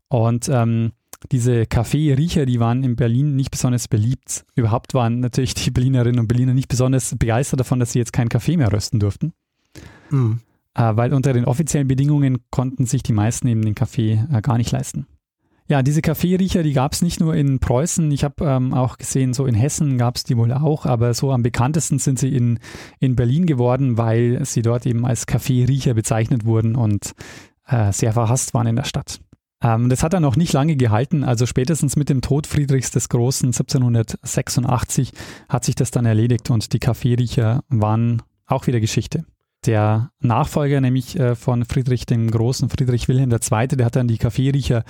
[0.08, 0.92] Und ähm,
[1.30, 4.46] diese Kaffeeriecher, die waren in Berlin nicht besonders beliebt.
[4.54, 8.30] Überhaupt waren natürlich die Berlinerinnen und Berliner nicht besonders begeistert davon, dass sie jetzt keinen
[8.30, 9.34] Kaffee mehr rösten durften.
[10.08, 10.40] Mhm.
[10.72, 14.56] Äh, weil unter den offiziellen Bedingungen konnten sich die meisten eben den Kaffee äh, gar
[14.56, 15.06] nicht leisten.
[15.68, 18.10] Ja, diese Kaffeeriecher, die gab es nicht nur in Preußen.
[18.10, 21.30] Ich habe ähm, auch gesehen, so in Hessen gab es die wohl auch, aber so
[21.30, 22.58] am bekanntesten sind sie in,
[23.00, 27.12] in Berlin geworden, weil sie dort eben als Kaffeeriecher bezeichnet wurden und
[27.66, 29.20] äh, sehr verhasst waren in der Stadt.
[29.62, 31.22] Ähm, das hat dann auch nicht lange gehalten.
[31.22, 35.12] Also spätestens mit dem Tod Friedrichs des Großen 1786
[35.50, 39.26] hat sich das dann erledigt und die Kaffeeriecher waren auch wieder Geschichte.
[39.66, 44.16] Der Nachfolger nämlich äh, von Friedrich dem Großen, Friedrich Wilhelm II., der hat dann die
[44.16, 44.84] Kaffeeriecher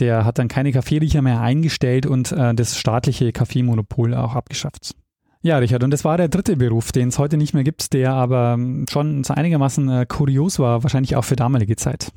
[0.00, 4.94] Der hat dann keine Kaffeeriecher mehr eingestellt und äh, das staatliche Kaffeemonopol auch abgeschafft.
[5.42, 8.14] Ja, Richard, und das war der dritte Beruf, den es heute nicht mehr gibt, der
[8.14, 12.12] aber ähm, schon einigermaßen äh, kurios war, wahrscheinlich auch für damalige Zeit.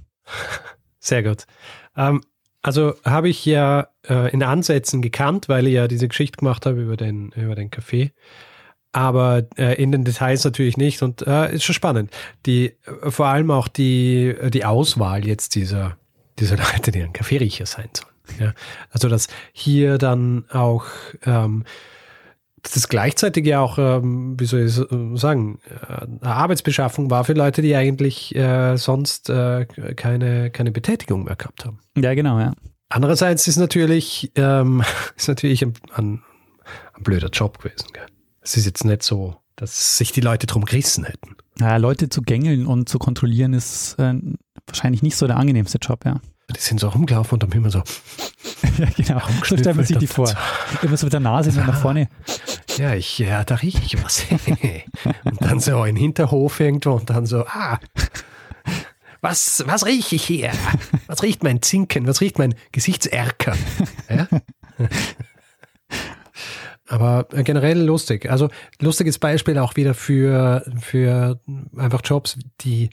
[1.00, 1.44] Sehr gut.
[1.98, 2.22] Ähm,
[2.62, 6.82] also habe ich ja äh, in Ansätzen gekannt, weil ich ja diese Geschichte gemacht habe
[6.82, 8.12] über den, über den Kaffee.
[8.94, 11.02] Aber äh, in den Details natürlich nicht.
[11.04, 12.12] Und äh, ist schon spannend.
[12.46, 15.98] Die, äh, vor allem auch die, die Auswahl jetzt dieser,
[16.40, 18.40] dieser Leute, die ein Kaffeeriecher sein sollen.
[18.40, 18.54] Ja?
[18.92, 20.86] Also, dass hier dann auch
[21.26, 21.64] ähm,
[22.62, 24.74] das gleichzeitig ja auch, ähm, wie soll ich
[25.20, 31.24] sagen, äh, eine Arbeitsbeschaffung war für Leute, die eigentlich äh, sonst äh, keine, keine Betätigung
[31.24, 31.80] mehr gehabt haben.
[31.98, 32.54] Ja, genau, ja.
[32.90, 34.84] Andererseits ist natürlich, ähm,
[35.16, 36.24] ist natürlich ein, ein,
[36.94, 37.88] ein blöder Job gewesen.
[37.94, 38.06] Gell?
[38.42, 41.36] Es ist jetzt nicht so, dass sich die Leute drum gerissen hätten.
[41.60, 44.14] Ja, Leute zu gängeln und zu kontrollieren ist äh,
[44.68, 46.20] wahrscheinlich nicht so der angenehmste Job, ja.
[46.56, 47.80] Die sind so rumgelaufen und dann immer so.
[48.78, 49.22] ja, genau.
[49.44, 50.34] So stellt man sich die vor.
[50.82, 52.08] Immer so mit der Nase so nach vorne.
[52.78, 54.26] Ja, ich, ja, da rieche ich was.
[55.26, 57.80] und dann so ein Hinterhof irgendwo und dann so, ah,
[59.22, 60.52] was, was rieche ich hier?
[61.08, 62.08] Was riecht mein Zinken?
[62.08, 63.58] Was riecht mein Gesichtserker?
[64.10, 64.28] Ja?
[66.88, 68.30] Aber generell lustig.
[68.32, 68.50] Also
[68.80, 71.42] lustiges Beispiel auch wieder für, für
[71.76, 72.92] einfach Jobs, die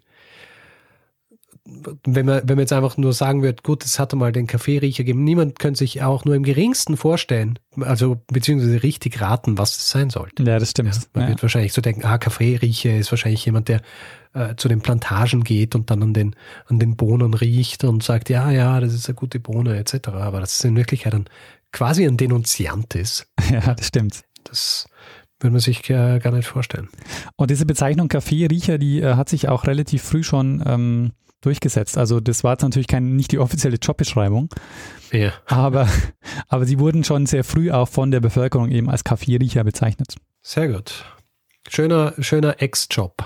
[1.67, 5.03] wenn man, wenn man jetzt einfach nur sagen wird, gut, es hatte mal den Kaffeeriecher
[5.03, 9.89] gegeben, niemand könnte sich auch nur im geringsten vorstellen, also beziehungsweise richtig raten, was das
[9.89, 10.43] sein sollte.
[10.43, 10.95] Ja, das stimmt.
[10.95, 11.29] Ja, man ja.
[11.31, 13.81] wird wahrscheinlich so denken, ah, Kaffeeriecher ist wahrscheinlich jemand, der
[14.35, 18.29] äh, zu den Plantagen geht und dann an den, an den Bohnen riecht und sagt,
[18.29, 20.09] ja, ja, das ist eine gute Bohne, etc.
[20.09, 21.27] Aber das ist in Wirklichkeit dann
[21.73, 23.27] quasi ein Denunziant ist.
[23.51, 24.25] Ja, das stimmt.
[24.45, 24.87] Das
[25.41, 26.89] würde man sich äh, gar nicht vorstellen.
[27.37, 31.99] Und diese Bezeichnung Kaffeeriecher, die äh, hat sich auch relativ früh schon ähm, durchgesetzt.
[31.99, 34.49] Also das war jetzt natürlich kein, nicht die offizielle Jobbeschreibung,
[35.13, 35.33] ja.
[35.47, 35.89] aber,
[36.49, 40.17] aber sie wurden schon sehr früh auch von der Bevölkerung eben als Kaffeeriecher bezeichnet.
[40.43, 41.05] Sehr gut.
[41.69, 43.25] Schöner, schöner Ex-Job.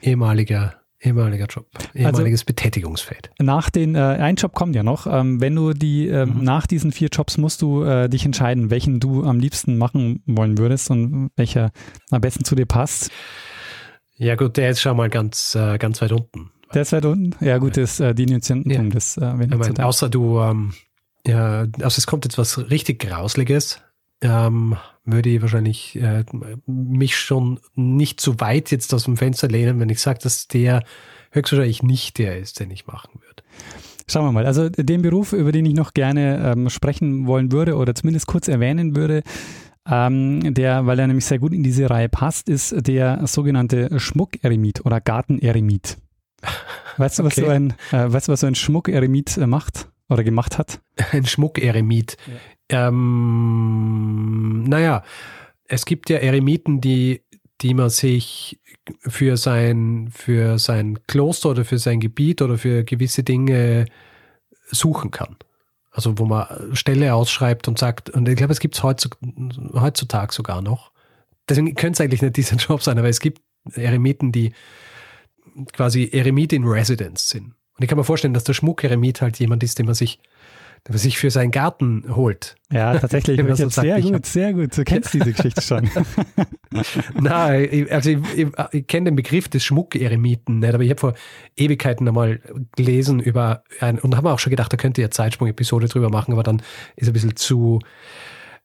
[0.00, 3.30] Ehemaliger Ehemaliger Job, ehemaliges also, Betätigungsfeld.
[3.40, 5.08] Nach den, äh, ein Job kommt ja noch.
[5.08, 6.44] Ähm, wenn du die, äh, mhm.
[6.44, 10.58] nach diesen vier Jobs musst du äh, dich entscheiden, welchen du am liebsten machen wollen
[10.58, 11.72] würdest und welcher
[12.10, 13.10] am besten zu dir passt.
[14.16, 16.52] Ja gut, der ist schon mal ganz, äh, ganz weit unten.
[16.72, 17.34] Der ist weit unten?
[17.44, 18.90] Ja, gut, das äh, die Initiantentum, ja.
[18.92, 20.72] das äh, wenn ich mein, Außer du, ähm,
[21.26, 23.80] ja, also es kommt jetzt was richtig Grausliges,
[24.22, 26.24] ähm, würde ich wahrscheinlich äh,
[26.66, 30.84] mich schon nicht zu weit jetzt aus dem Fenster lehnen, wenn ich sage, dass der
[31.32, 33.42] höchstwahrscheinlich nicht der ist, den ich machen würde.
[34.08, 34.46] Schauen wir mal.
[34.46, 38.48] Also den Beruf, über den ich noch gerne ähm, sprechen wollen würde oder zumindest kurz
[38.48, 39.22] erwähnen würde,
[39.88, 44.84] ähm, der, weil er nämlich sehr gut in diese Reihe passt, ist der sogenannte Schmuckeremit
[44.84, 45.98] oder Garteneremit.
[46.98, 47.46] Weißt du, was okay.
[47.46, 50.80] so ein, äh, weißt du, was so ein Schmuckeremit äh, macht oder gemacht hat?
[51.12, 52.18] Ein Schmuckeremit.
[52.72, 55.04] Ähm, naja,
[55.66, 57.22] es gibt ja Eremiten, die,
[57.60, 58.58] die man sich
[58.98, 63.86] für sein, für sein Kloster oder für sein Gebiet oder für gewisse Dinge
[64.70, 65.36] suchen kann.
[65.92, 70.62] Also wo man Stelle ausschreibt und sagt, und ich glaube, es gibt es heutzutage sogar
[70.62, 70.90] noch.
[71.48, 73.42] Deswegen könnte es eigentlich nicht dieser Job sein, aber es gibt
[73.74, 74.52] Eremiten, die
[75.72, 77.54] quasi Eremit in Residence sind.
[77.76, 80.18] Und ich kann mir vorstellen, dass der Schmuck-Eremit halt jemand ist, den man sich,
[80.88, 82.56] man sich für seinen Garten holt.
[82.70, 83.40] Ja, tatsächlich.
[83.56, 84.76] so sagt, sehr gut, hab, sehr gut.
[84.76, 85.88] Du kennst diese Geschichte schon.
[87.20, 91.14] Nein, also ich, ich, ich kenne den Begriff des Schmuck-Eremiten nicht, aber ich habe vor
[91.56, 92.40] Ewigkeiten einmal
[92.76, 96.42] gelesen über ein, und haben auch schon gedacht, da könnte ihr Zeitsprung-Episode drüber machen, aber
[96.42, 96.62] dann
[96.96, 97.78] ist ein bisschen zu,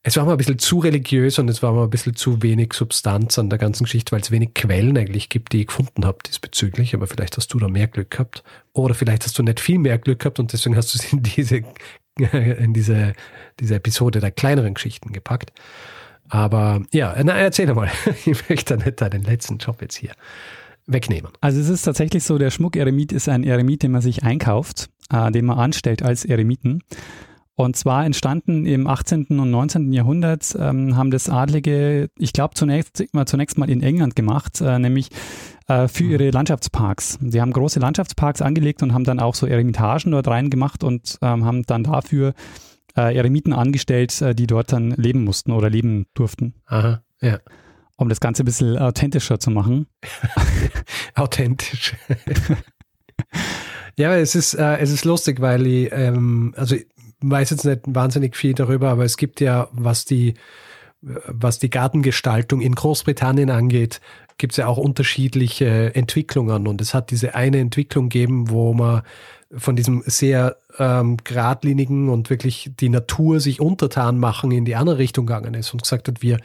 [0.04, 2.74] es war mal ein bisschen zu religiös und es war mal ein bisschen zu wenig
[2.74, 6.20] Substanz an der ganzen Geschichte, weil es wenig Quellen eigentlich gibt, die ich gefunden habe
[6.26, 6.96] diesbezüglich.
[6.96, 8.42] Aber vielleicht hast du da mehr Glück gehabt.
[8.72, 11.24] Oder vielleicht hast du nicht viel mehr Glück gehabt und deswegen hast du es in
[11.24, 11.64] diese,
[12.60, 13.14] in diese,
[13.60, 15.52] diese Episode der kleineren Geschichten gepackt.
[16.30, 17.90] Aber ja, na, erzähl mal.
[18.26, 20.12] Ich möchte nicht deinen letzten Job jetzt hier
[20.86, 21.32] wegnehmen.
[21.42, 25.32] Also es ist tatsächlich so, der Schmuck-Eremit ist ein Eremit, den man sich einkauft, äh,
[25.32, 26.82] den man anstellt als Eremiten.
[27.56, 29.40] Und zwar entstanden im 18.
[29.40, 29.92] und 19.
[29.92, 35.10] Jahrhundert, ähm, haben das Adlige, ich glaube, zunächst, zunächst mal in England gemacht, äh, nämlich
[35.68, 36.12] äh, für mhm.
[36.12, 37.20] ihre Landschaftsparks.
[37.22, 41.46] Sie haben große Landschaftsparks angelegt und haben dann auch so Eremitagen dort reingemacht und ähm,
[41.46, 42.34] haben dann dafür
[42.96, 46.56] äh, Eremiten angestellt, äh, die dort dann leben mussten oder leben durften.
[46.66, 47.40] Aha, ja.
[47.96, 49.88] Um das Ganze ein bisschen authentischer zu machen.
[51.16, 51.96] Authentisch.
[53.98, 56.76] ja, es ist, äh, es ist lustig, weil ich, ähm, also
[57.22, 60.36] weiß jetzt nicht wahnsinnig viel darüber, aber es gibt ja, was die,
[61.02, 64.02] was die Gartengestaltung in Großbritannien angeht,
[64.38, 66.68] gibt es ja auch unterschiedliche Entwicklungen.
[66.68, 69.04] Und es hat diese eine Entwicklung gegeben, wo man
[69.56, 74.98] von diesem sehr ähm, geradlinigen und wirklich die Natur sich untertan machen in die andere
[74.98, 76.40] Richtung gegangen ist und gesagt hat, wir,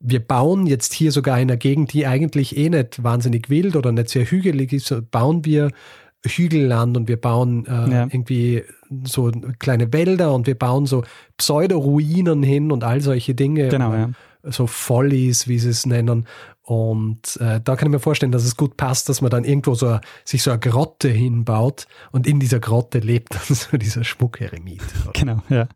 [0.00, 3.92] wir bauen jetzt hier sogar in einer Gegend, die eigentlich eh nicht wahnsinnig wild oder
[3.92, 5.70] nicht sehr hügelig ist, bauen wir
[6.26, 8.04] Hügelland und wir bauen äh, ja.
[8.04, 8.64] irgendwie
[9.04, 11.04] so kleine Wälder und wir bauen so
[11.36, 13.68] Pseudo-Ruinen hin und all solche Dinge.
[13.68, 14.10] Genau, ja.
[14.42, 16.26] So Follies, wie sie es nennen.
[16.62, 19.74] Und äh, da kann ich mir vorstellen, dass es gut passt, dass man dann irgendwo
[19.74, 24.82] so sich so eine Grotte hinbaut und in dieser Grotte lebt dann so dieser Schmuckeremit.
[25.14, 25.68] Genau, ja.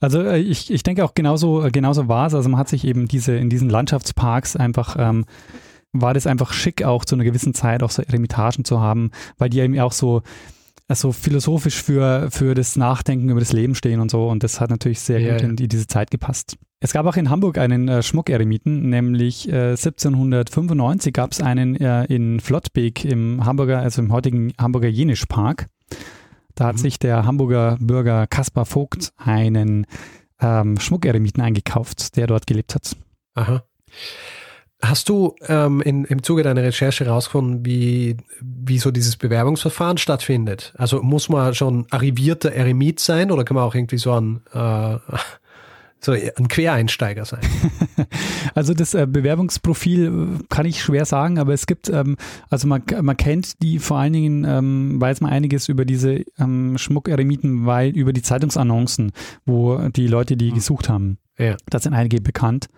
[0.00, 2.34] Also äh, ich, ich denke auch genauso, äh, genauso war es.
[2.34, 5.24] Also man hat sich eben diese in diesen Landschaftsparks einfach ähm,
[5.92, 9.50] war das einfach schick, auch zu einer gewissen Zeit auch so Eremitagen zu haben, weil
[9.50, 10.22] die eben auch so
[10.88, 14.26] also philosophisch für, für das Nachdenken über das Leben stehen und so.
[14.28, 16.56] Und das hat natürlich sehr ja, gut in, in diese Zeit gepasst.
[16.80, 22.04] Es gab auch in Hamburg einen äh, Schmuckeremiten, nämlich äh, 1795 gab es einen äh,
[22.04, 25.66] in Flottbek im Hamburger, also im heutigen Hamburger Jenischpark.
[26.54, 26.80] Da hat mhm.
[26.80, 29.86] sich der Hamburger Bürger Kaspar Vogt einen
[30.40, 32.96] ähm, Schmuckeremiten eingekauft, der dort gelebt hat.
[33.34, 33.64] Aha.
[34.80, 40.72] Hast du ähm, in, im Zuge deiner Recherche herausgefunden, wie, wie so dieses Bewerbungsverfahren stattfindet?
[40.78, 44.98] Also muss man schon arrivierter Eremit sein oder kann man auch irgendwie so ein, äh,
[46.00, 47.40] so ein Quereinsteiger sein?
[48.54, 52.16] also das äh, Bewerbungsprofil äh, kann ich schwer sagen, aber es gibt, ähm,
[52.48, 56.78] also man, man kennt die vor allen Dingen, ähm, weiß man einiges über diese ähm,
[56.78, 59.10] Schmuckeremiten, weil über die Zeitungsannoncen,
[59.44, 60.54] wo die Leute die hm.
[60.54, 61.18] gesucht haben.
[61.36, 61.56] Ja.
[61.68, 62.68] Das sind einige bekannt.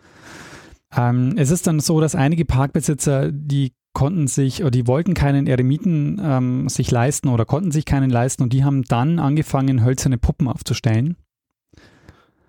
[0.96, 5.46] Ähm, es ist dann so, dass einige Parkbesitzer, die konnten sich oder die wollten keinen
[5.46, 10.18] Eremiten ähm, sich leisten oder konnten sich keinen leisten und die haben dann angefangen, hölzerne
[10.18, 11.16] Puppen aufzustellen.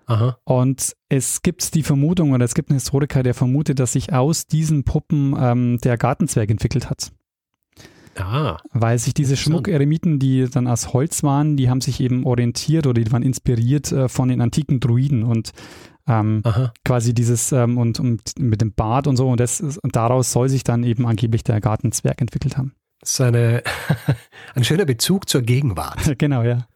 [0.06, 0.38] Aha.
[0.44, 4.46] Und es gibt die Vermutung oder es gibt einen Historiker, der vermutet, dass sich aus
[4.46, 7.12] diesen Puppen ähm, der Gartenzwerg entwickelt hat.
[8.18, 12.86] Ah, Weil sich diese Schmuckeremiten, die dann aus Holz waren, die haben sich eben orientiert
[12.86, 15.52] oder die waren inspiriert äh, von den antiken Druiden und
[16.08, 16.42] ähm,
[16.84, 20.48] quasi dieses ähm, und, und, mit dem Bart und so und, das, und daraus soll
[20.48, 22.74] sich dann eben angeblich der Gartenzwerg entwickelt haben.
[23.02, 23.64] Das ist eine,
[24.54, 26.14] ein schöner Bezug zur Gegenwart.
[26.18, 26.68] genau, ja.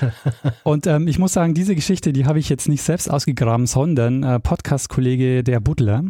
[0.64, 4.22] Und ähm, ich muss sagen, diese Geschichte, die habe ich jetzt nicht selbst ausgegraben, sondern
[4.22, 6.04] äh, Podcast-Kollege der Butler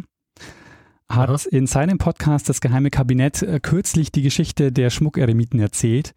[1.09, 1.49] hat Aha.
[1.51, 6.13] in seinem Podcast Das geheime Kabinett äh, kürzlich die Geschichte der Schmuckeremiten erzählt.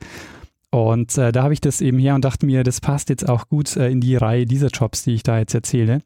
[0.70, 3.48] Und äh, da habe ich das eben her und dachte mir, das passt jetzt auch
[3.48, 6.02] gut äh, in die Reihe dieser Jobs, die ich da jetzt erzähle.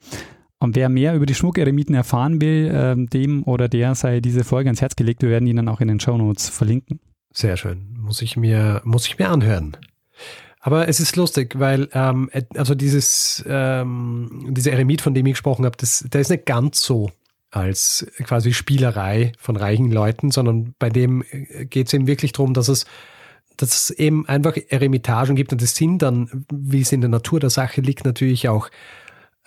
[0.60, 4.68] Und wer mehr über die Schmuckeremiten erfahren will, äh, dem oder der sei diese Folge
[4.68, 5.22] ans Herz gelegt.
[5.22, 7.00] Wir werden ihn dann auch in den Show Notes verlinken.
[7.32, 7.96] Sehr schön.
[7.98, 9.76] Muss ich mir, muss ich mir anhören.
[10.60, 15.66] Aber es ist lustig, weil ähm, also dieses ähm, dieser Eremit, von dem ich gesprochen
[15.66, 17.10] habe, das, der ist nicht ganz so
[17.50, 22.54] als quasi Spielerei von reichen Leuten, sondern bei dem äh, geht es eben wirklich darum,
[22.54, 22.86] dass es
[23.56, 27.40] dass es eben einfach Eremitagen gibt und das sind dann, wie es in der Natur
[27.40, 28.68] der Sache liegt, natürlich auch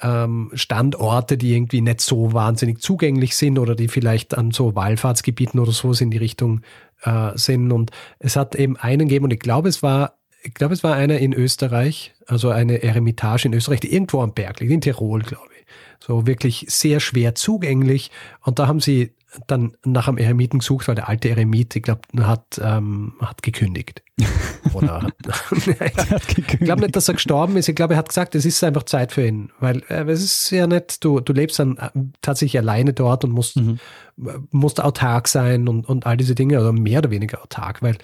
[0.02, 5.60] ähm, Standorte, die irgendwie nicht so wahnsinnig zugänglich sind oder die vielleicht an so Wallfahrtsgebieten
[5.60, 6.62] oder so in die Richtung
[7.04, 7.72] äh, sind.
[7.72, 10.96] Und es hat eben einen gegeben und ich glaube, es war, ich glaube, es war
[10.96, 15.22] einer in Österreich, also eine Eremitage in Österreich, die irgendwo am Berg liegt, in Tirol,
[15.22, 15.66] glaube ich.
[16.06, 18.12] So wirklich sehr schwer zugänglich.
[18.42, 19.14] Und da haben sie
[19.48, 24.04] dann nach einem Eremiten gesucht, weil der alte Eremit, ich glaube, hat, ähm, hat gekündigt.
[24.74, 26.54] Oder hat, gekündigt.
[26.54, 27.68] Ich glaube nicht, dass er gestorben ist.
[27.68, 29.52] Ich glaube, er hat gesagt, es ist einfach Zeit für ihn.
[29.60, 31.90] Weil äh, es ist ja nicht, du, du lebst dann äh,
[32.22, 33.80] tatsächlich alleine dort und musst, mhm.
[34.52, 37.98] musst autark sein und, und all diese Dinge, oder mehr oder weniger autark, weil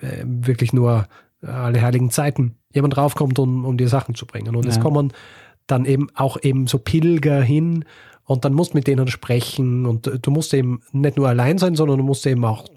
[0.00, 1.08] äh, wirklich nur
[1.40, 4.56] alle heiligen Zeiten jemand draufkommt, um, um dir Sachen zu bringen.
[4.56, 4.72] Und ja.
[4.72, 5.12] es kommen
[5.68, 7.84] dann eben auch eben so Pilger hin
[8.28, 11.74] und dann musst du mit denen sprechen und du musst eben nicht nur allein sein,
[11.74, 12.68] sondern du musst eben auch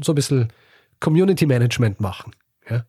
[0.00, 0.48] so ein bisschen
[0.98, 2.32] Community Management machen.
[2.70, 2.84] Ja?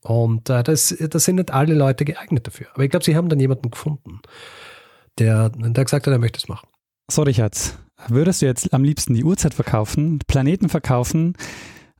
[0.00, 2.68] Und äh, das, das sind nicht alle Leute geeignet dafür.
[2.72, 4.20] Aber ich glaube, sie haben dann jemanden gefunden,
[5.18, 6.66] der, der gesagt hat, er möchte es machen.
[7.10, 7.78] So, Richard,
[8.08, 11.36] würdest du jetzt am liebsten die Uhrzeit verkaufen, Planeten verkaufen,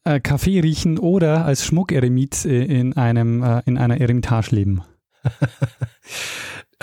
[0.05, 4.83] äh, Kaffee riechen oder als Schmuckeremit in, einem, äh, in einer Eremitage leben?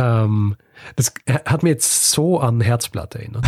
[0.01, 0.55] ähm,
[0.95, 1.13] das
[1.45, 3.45] hat mir jetzt so an Herzblatt erinnert.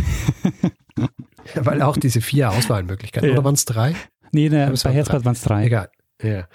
[1.56, 3.36] Weil auch diese vier Auswahlmöglichkeiten, ja.
[3.36, 3.96] oder waren es drei?
[4.32, 5.66] Nee, ne, bei Herzblatt waren es drei.
[5.66, 5.90] Egal.
[6.22, 6.48] Ja.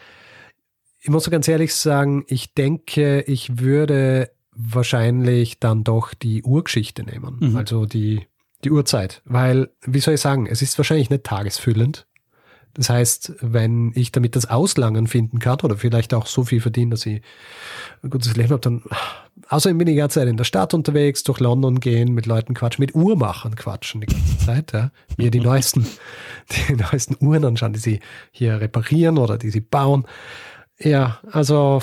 [1.00, 7.04] Ich muss so ganz ehrlich sagen, ich denke, ich würde wahrscheinlich dann doch die Urgeschichte
[7.04, 7.37] nehmen.
[7.40, 7.56] Mhm.
[7.56, 8.26] Also die,
[8.64, 9.22] die Uhrzeit.
[9.24, 12.08] Weil, wie soll ich sagen, es ist wahrscheinlich nicht tagesfüllend.
[12.79, 16.92] Das heißt, wenn ich damit das Auslangen finden kann oder vielleicht auch so viel verdiene,
[16.92, 17.22] dass ich
[18.04, 18.85] ein gutes Leben habe, dann
[19.48, 22.54] außerdem bin ich die ganze Zeit in der Stadt unterwegs, durch London gehen, mit Leuten
[22.54, 24.92] quatschen, mit Uhrmachern quatschen die ganze Zeit, ja.
[25.16, 25.87] Mir die neuesten,
[26.68, 28.00] die neuesten Uhren anschauen, die sie
[28.31, 30.06] hier reparieren oder die sie bauen.
[30.79, 31.83] Ja, also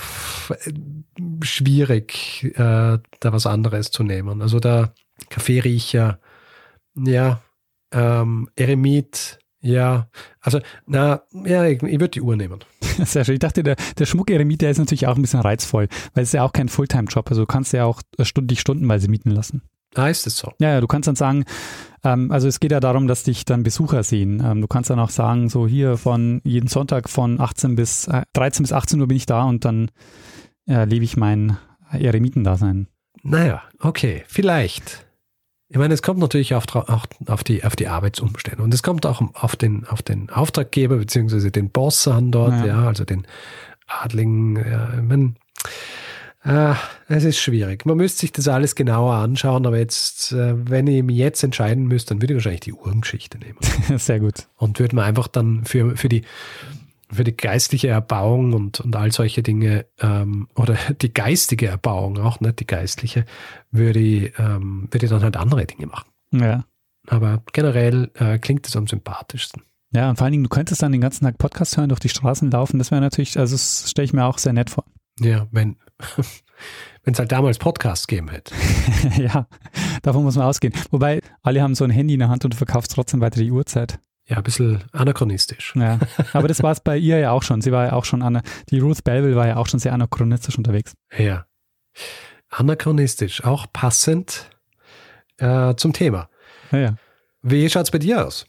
[1.42, 4.42] schwierig, äh, da was anderes zu nehmen.
[4.42, 4.94] Also der
[5.30, 6.22] Kaffeeriecher,
[6.96, 7.42] ja,
[7.92, 10.08] ähm, Eremit, ja,
[10.42, 12.60] also, na, ja, ich, ich würde die Uhr nehmen.
[13.04, 13.34] Sehr schön.
[13.34, 16.34] Ich dachte, der, der Schmuck-Eremit, der ist natürlich auch ein bisschen reizvoll, weil es ist
[16.34, 17.28] ja auch kein Fulltime-Job.
[17.30, 19.64] Also du kannst ja auch Stunden, dich stundenweise mieten lassen.
[19.96, 20.52] Ah, ist es so?
[20.60, 21.46] Ja, ja, du kannst dann sagen,
[22.04, 24.40] ähm, also es geht ja darum, dass dich dann Besucher sehen.
[24.46, 28.22] Ähm, du kannst dann auch sagen, so hier von jeden Sonntag von 18 bis äh,
[28.34, 29.90] 13 bis 18 Uhr bin ich da und dann
[30.68, 31.58] äh, lebe ich mein
[31.92, 32.88] Eremitendasein.
[33.24, 35.05] Naja, okay, vielleicht.
[35.76, 39.06] Ich meine, es kommt natürlich auf, auch auf, die, auf die Arbeitsumstände und es kommt
[39.06, 43.28] auch auf den, auf den Auftraggeber beziehungsweise den Boss an dort, ja, ja also den
[43.86, 44.56] Adligen.
[44.56, 45.34] Ja, ich meine,
[46.46, 46.76] äh,
[47.10, 47.86] es ist schwierig.
[47.86, 51.88] Man müsste sich das alles genauer anschauen, aber jetzt, äh, wenn ich mich jetzt entscheiden
[51.88, 53.58] müsste, dann würde ich wahrscheinlich die Uhrengeschichte nehmen.
[54.00, 54.48] Sehr gut.
[54.56, 56.22] Und würde man einfach dann für, für die
[57.12, 62.40] für die geistliche Erbauung und, und all solche Dinge ähm, oder die geistige Erbauung auch,
[62.40, 63.26] nicht die geistliche,
[63.72, 66.10] würde ich, ähm, würde ich dann halt andere Dinge machen.
[66.32, 66.66] Ja.
[67.08, 69.64] Aber generell äh, klingt es am sympathischsten.
[69.92, 72.10] Ja, und vor allen Dingen, du könntest dann den ganzen Tag Podcast hören, durch die
[72.10, 72.80] Straßen laufen.
[72.80, 74.84] Das wäre natürlich, also das stelle ich mir auch sehr nett vor.
[75.20, 75.78] Ja, wenn
[77.04, 78.54] wenn es halt damals Podcasts gegeben hätte.
[79.22, 79.48] ja,
[80.02, 80.74] davon muss man ausgehen.
[80.92, 83.52] Wobei, alle haben so ein Handy in der Hand und du verkaufst trotzdem weiter die
[83.52, 84.00] Uhrzeit.
[84.28, 85.74] Ja, ein bisschen anachronistisch.
[85.76, 86.00] Ja,
[86.34, 87.62] aber das war es bei ihr ja auch schon.
[87.62, 90.58] Sie war ja auch schon, an, die Ruth Belville war ja auch schon sehr anachronistisch
[90.58, 90.94] unterwegs.
[91.16, 91.46] Ja.
[92.50, 94.50] Anachronistisch, auch passend
[95.38, 96.30] äh, zum Thema.
[96.72, 96.96] Ja, ja.
[97.44, 98.48] Wie schaut es bei dir aus?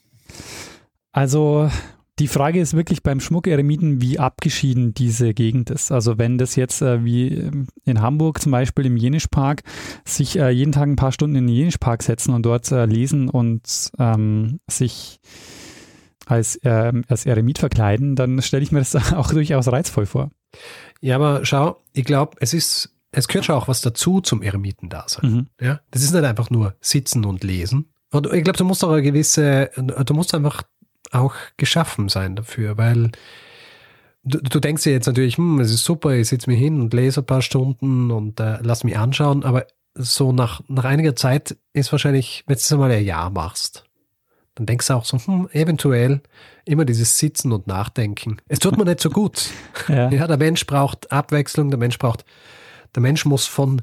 [1.13, 1.71] Also,
[2.19, 5.93] die Frage ist wirklich beim Schmuck-Eremiten, wie abgeschieden diese Gegend ist.
[5.93, 7.51] Also wenn das jetzt äh, wie
[7.85, 9.63] in Hamburg zum Beispiel im Jenischpark
[10.07, 13.29] sich äh, jeden Tag ein paar Stunden in den Jenischpark setzen und dort äh, lesen
[13.29, 15.21] und ähm, sich
[16.27, 20.31] als, äh, als Eremit verkleiden, dann stelle ich mir das auch durchaus reizvoll vor.
[21.01, 25.31] Ja, aber schau, ich glaube, es ist, es gehört schon auch was dazu zum Eremitendasein.
[25.31, 25.47] Mhm.
[25.61, 27.87] Ja, das ist nicht einfach nur sitzen und lesen.
[28.11, 30.63] Und ich glaube, du musst auch eine gewisse, du musst einfach
[31.13, 33.13] auch geschaffen sein dafür, weil
[34.25, 36.93] du, du denkst dir jetzt natürlich, hm, es ist super, ich sitze mir hin und
[36.93, 41.57] lese ein paar Stunden und äh, lass mich anschauen, aber so nach, nach einiger Zeit
[41.73, 43.86] ist wahrscheinlich, wenn du es einmal ein Jahr machst,
[44.57, 46.21] dann denkst du auch so, hm, eventuell
[46.65, 48.39] immer dieses Sitzen und Nachdenken.
[48.49, 49.51] Es tut mir nicht so gut.
[49.89, 50.11] ja.
[50.11, 52.25] ja, der Mensch braucht Abwechslung, der Mensch braucht,
[52.95, 53.83] der Mensch muss von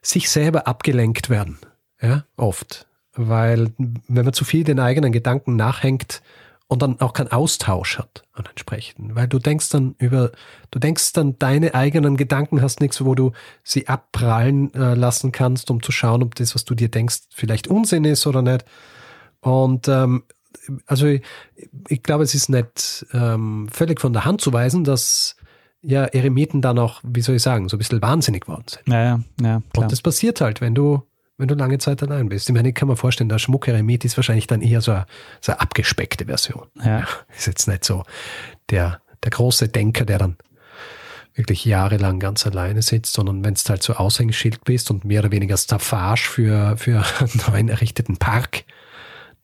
[0.00, 1.58] sich selber abgelenkt werden.
[2.00, 2.86] Ja, oft.
[3.14, 6.22] Weil, wenn man zu viel den eigenen Gedanken nachhängt
[6.68, 10.30] und dann auch keinen Austausch hat an entsprechend, weil du denkst dann über,
[10.70, 15.70] du denkst dann deine eigenen Gedanken, hast nichts, wo du sie abprallen äh, lassen kannst,
[15.70, 18.64] um zu schauen, ob das, was du dir denkst, vielleicht Unsinn ist oder nicht.
[19.42, 20.22] Und ähm,
[20.86, 21.22] also ich,
[21.88, 25.36] ich glaube, es ist nicht ähm, völlig von der Hand zu weisen, dass
[25.82, 28.88] ja Eremiten dann auch, wie soll ich sagen, so ein bisschen wahnsinnig geworden sind.
[28.88, 29.62] Ja, ja, ja.
[29.72, 29.84] Klar.
[29.84, 31.02] Und das passiert halt, wenn du,
[31.38, 32.48] wenn du lange Zeit allein bist.
[32.48, 35.06] Ich meine, ich kann mir vorstellen, der Schmuck-Eremit ist wahrscheinlich dann eher so eine,
[35.40, 36.68] so eine abgespeckte Version.
[36.84, 37.04] Ja.
[37.36, 38.04] Ist jetzt nicht so
[38.70, 40.36] der, der große Denker, der dann
[41.34, 45.32] wirklich jahrelang ganz alleine sitzt, sondern wenn es halt so Aushängeschild bist und mehr oder
[45.32, 48.64] weniger Staffage für, für einen neuen errichteten Park,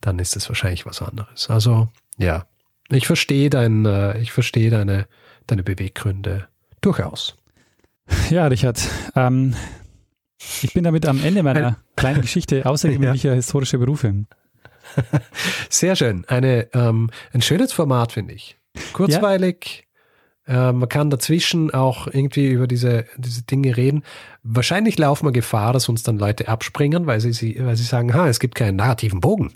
[0.01, 1.51] dann ist es wahrscheinlich was anderes.
[1.51, 2.47] Also ja,
[2.91, 5.07] ich verstehe dein, äh, ich verstehe deine,
[5.47, 6.49] deine Beweggründe
[6.81, 7.37] durchaus.
[8.31, 8.81] Ja, Richard,
[9.17, 9.55] ähm,
[10.63, 13.35] ich bin damit am Ende meiner kleinen Geschichte außergewöhnlicher ja.
[13.35, 14.25] historischer Berufe.
[15.69, 16.25] Sehr schön.
[16.27, 18.57] Eine, ähm, ein schönes Format, finde ich.
[18.95, 19.87] Kurzweilig.
[20.47, 20.71] Ja.
[20.71, 24.05] Äh, man kann dazwischen auch irgendwie über diese, diese Dinge reden.
[24.43, 28.29] Wahrscheinlich laufen wir Gefahr, dass uns dann Leute abspringen, weil sie, weil sie sagen, ha,
[28.29, 29.53] es gibt keinen narrativen Bogen.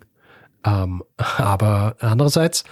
[0.64, 2.64] Ähm, aber andererseits,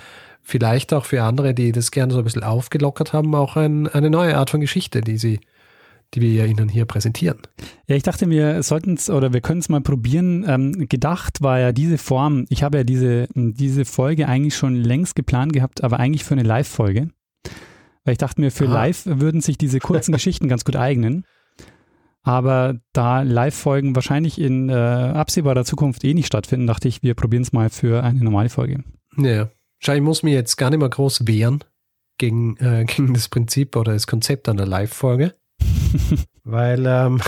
[0.43, 4.11] vielleicht auch für andere, die das gerne so ein bisschen aufgelockert haben, auch ein, eine
[4.11, 5.41] neue Art von Geschichte, die sie
[6.15, 7.39] die wir Ihnen hier präsentieren.
[7.87, 10.45] Ja, ich dachte, wir sollten es oder wir können es mal probieren.
[10.47, 15.15] Ähm, gedacht war ja diese Form, ich habe ja diese, diese Folge eigentlich schon längst
[15.15, 17.11] geplant gehabt, aber eigentlich für eine Live-Folge.
[18.05, 18.75] Weil ich dachte mir, für Aha.
[18.75, 21.25] live würden sich diese kurzen Geschichten ganz gut eignen.
[22.23, 27.43] Aber da Live-Folgen wahrscheinlich in äh, absehbarer Zukunft eh nicht stattfinden, dachte ich, wir probieren
[27.43, 28.85] es mal für eine normale Folge.
[29.17, 29.49] Ja,
[29.81, 31.65] ich muss mir jetzt gar nicht mehr groß wehren
[32.19, 35.35] gegen, äh, gegen das Prinzip oder das Konzept einer Live-Folge,
[36.45, 37.21] weil ähm,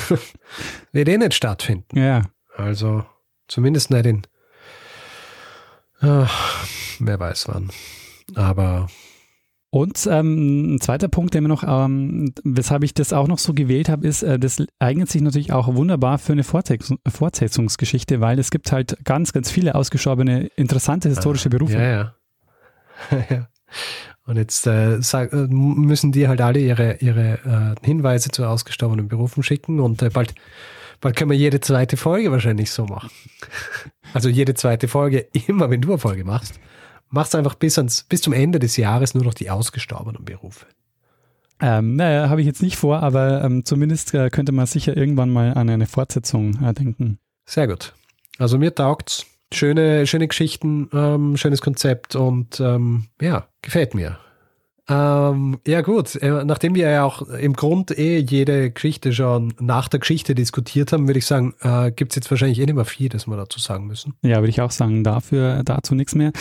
[0.93, 1.99] wird eh nicht stattfinden.
[1.99, 2.23] Ja.
[2.55, 3.05] Also
[3.49, 4.23] zumindest nicht in,
[6.03, 6.27] äh,
[6.99, 7.71] wer weiß wann.
[8.35, 8.89] Aber
[9.75, 13.55] Und ähm, ein zweiter Punkt, der mir noch, ähm, weshalb ich das auch noch so
[13.55, 18.39] gewählt habe, ist, äh, das eignet sich natürlich auch wunderbar für eine Fortsetzung, Fortsetzungsgeschichte, weil
[18.39, 21.73] es gibt halt ganz, ganz viele ausgestorbene, interessante historische Ah, Berufe.
[21.73, 22.15] Ja, ja.
[23.31, 23.49] ja.
[24.27, 29.09] Und jetzt äh, sag, äh, müssen die halt alle ihre, ihre äh, Hinweise zu ausgestorbenen
[29.09, 30.35] Berufen schicken und äh, bald,
[31.01, 33.09] bald können wir jede zweite Folge wahrscheinlich so machen.
[34.15, 36.61] Also jede zweite Folge, immer wenn du eine Folge machst,
[37.13, 40.67] machst einfach bis, ans, bis zum Ende des Jahres nur noch die ausgestorbenen Berufe.
[41.61, 45.31] Ähm, naja, habe ich jetzt nicht vor, aber ähm, zumindest äh, könnte man sicher irgendwann
[45.31, 47.19] mal an eine Fortsetzung äh, denken.
[47.47, 47.95] Sehr gut.
[48.39, 49.27] Also mir taugt's.
[49.55, 54.19] Schöne, schöne Geschichten, ähm, schönes Konzept und ähm, ja, gefällt mir.
[54.89, 59.89] Ähm, ja gut, äh, nachdem wir ja auch im Grund eh jede Geschichte schon nach
[59.89, 63.09] der Geschichte diskutiert haben, würde ich sagen, äh, gibt's jetzt wahrscheinlich eh nicht mehr viel,
[63.09, 64.15] das wir dazu sagen müssen.
[64.23, 66.33] Ja, würde ich auch sagen, dafür, dazu nichts mehr.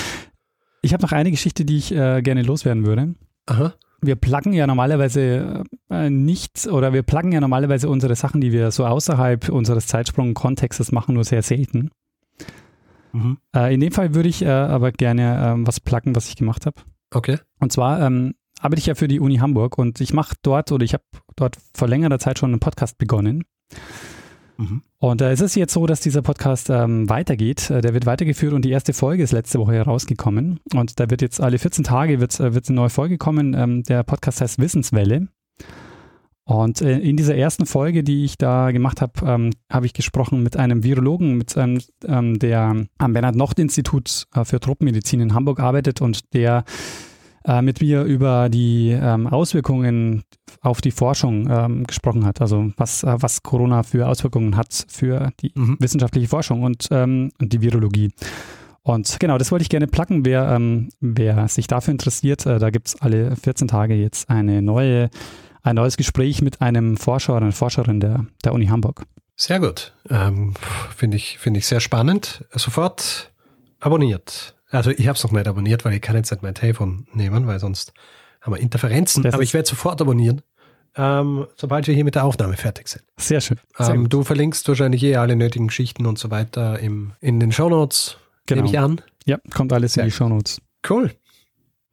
[0.82, 3.16] Ich habe noch eine Geschichte, die ich äh, gerne loswerden würde.
[3.46, 3.74] Aha.
[4.02, 8.72] Wir pluggen ja normalerweise äh, nicht oder wir pluggen ja normalerweise unsere Sachen, die wir
[8.72, 11.92] so außerhalb unseres Zeitsprung-Kontextes machen, nur sehr selten.
[13.12, 13.38] Mhm.
[13.56, 16.66] Äh, in dem Fall würde ich äh, aber gerne ähm, was pluggen, was ich gemacht
[16.66, 16.82] habe.
[17.14, 17.38] Okay.
[17.60, 20.84] Und zwar ähm, arbeite ich ja für die Uni Hamburg und ich mache dort oder
[20.84, 21.04] ich habe
[21.36, 23.44] dort vor längerer Zeit schon einen Podcast begonnen.
[24.62, 24.84] Mhm.
[25.00, 27.70] Und äh, es ist jetzt so, dass dieser Podcast ähm, weitergeht.
[27.70, 30.60] Äh, der wird weitergeführt und die erste Folge ist letzte Woche herausgekommen.
[30.74, 33.54] Und da wird jetzt alle 14 Tage wird, äh, wird eine neue Folge kommen.
[33.54, 35.28] Ähm, der Podcast heißt Wissenswelle.
[36.44, 40.44] Und äh, in dieser ersten Folge, die ich da gemacht habe, ähm, habe ich gesprochen
[40.44, 46.02] mit einem Virologen, mit einem, ähm, der am Bernhard-Nocht-Institut äh, für Tropenmedizin in Hamburg arbeitet
[46.02, 46.64] und der
[47.46, 50.24] äh, mit mir über die ähm, Auswirkungen
[50.62, 52.42] auf die Forschung ähm, gesprochen hat.
[52.42, 55.78] Also was, äh, was Corona für Auswirkungen hat für die Mhm.
[55.80, 58.12] wissenschaftliche Forschung und, ähm, und die Virologie.
[58.84, 60.26] Und genau, das wollte ich gerne placken.
[60.26, 64.62] Wer, ähm, wer sich dafür interessiert, äh, da gibt es alle 14 Tage jetzt eine
[64.62, 65.10] neue,
[65.62, 69.04] ein neues Gespräch mit einem Forscher oder einer Forscherin der, der Uni Hamburg.
[69.36, 69.94] Sehr gut.
[70.10, 70.54] Ähm,
[70.96, 72.46] Finde ich, finde ich sehr spannend.
[72.54, 73.32] Sofort
[73.80, 74.56] abonniert.
[74.72, 77.46] Also ich habe es noch nicht abonniert, weil ich kann jetzt nicht mein Telefon nehmen,
[77.48, 77.94] weil sonst
[78.42, 79.24] haben wir Interferenzen.
[79.24, 80.42] Das Aber ich werde sofort abonnieren,
[80.96, 83.04] ähm, sobald wir hier mit der Aufnahme fertig sind.
[83.18, 83.58] Sehr schön.
[83.78, 87.52] Sehr Ähm, du verlinkst wahrscheinlich eh alle nötigen Geschichten und so weiter im, in den
[87.52, 88.18] Shownotes,
[88.48, 88.64] Genau.
[88.64, 89.02] nehme ich an.
[89.26, 90.62] Ja, kommt alles in Sehr die Shownotes.
[90.90, 91.12] Cool.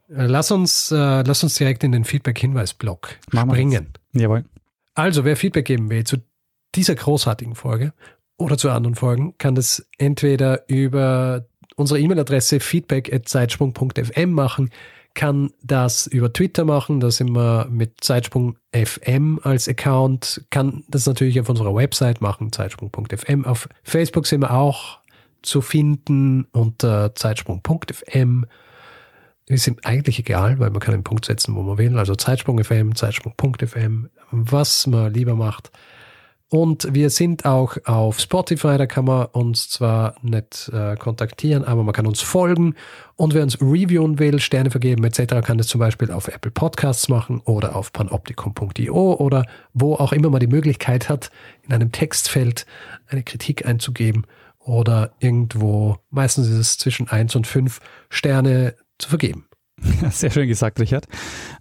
[0.08, 3.88] Äh, Lass uns, äh, lass uns direkt in den Feedback-Hinweis-Blog springen.
[4.12, 4.44] Jawohl.
[4.94, 6.16] Also, wer Feedback geben will zu
[6.74, 7.92] dieser großartigen Folge
[8.38, 11.46] oder zu anderen Folgen, kann das entweder über
[11.78, 14.70] unsere E-Mail-Adresse feedback.zeitsprung.fm machen,
[15.14, 21.40] kann das über Twitter machen, da sind wir mit Zeitsprung.fm als Account, kann das natürlich
[21.40, 23.44] auf unserer Website machen, zeitsprung.fm.
[23.44, 24.98] Auf Facebook sind wir auch
[25.42, 28.46] zu finden unter zeitsprung.fm.
[29.46, 31.96] Ist ihm eigentlich egal, weil man kann einen Punkt setzen, wo man will.
[31.98, 35.70] Also Zeitsprung FM, Zeitsprung.fm, was man lieber macht.
[36.50, 41.82] Und wir sind auch auf Spotify, da kann man uns zwar nicht äh, kontaktieren, aber
[41.82, 42.74] man kann uns folgen.
[43.16, 47.10] Und wer uns reviewen will, Sterne vergeben etc., kann das zum Beispiel auf Apple Podcasts
[47.10, 49.44] machen oder auf panoptikum.io oder
[49.74, 51.30] wo auch immer man die Möglichkeit hat,
[51.64, 52.64] in einem Textfeld
[53.08, 54.24] eine Kritik einzugeben
[54.58, 59.47] oder irgendwo, meistens ist es zwischen 1 und 5 Sterne zu vergeben.
[60.10, 61.06] Sehr schön gesagt, Richard.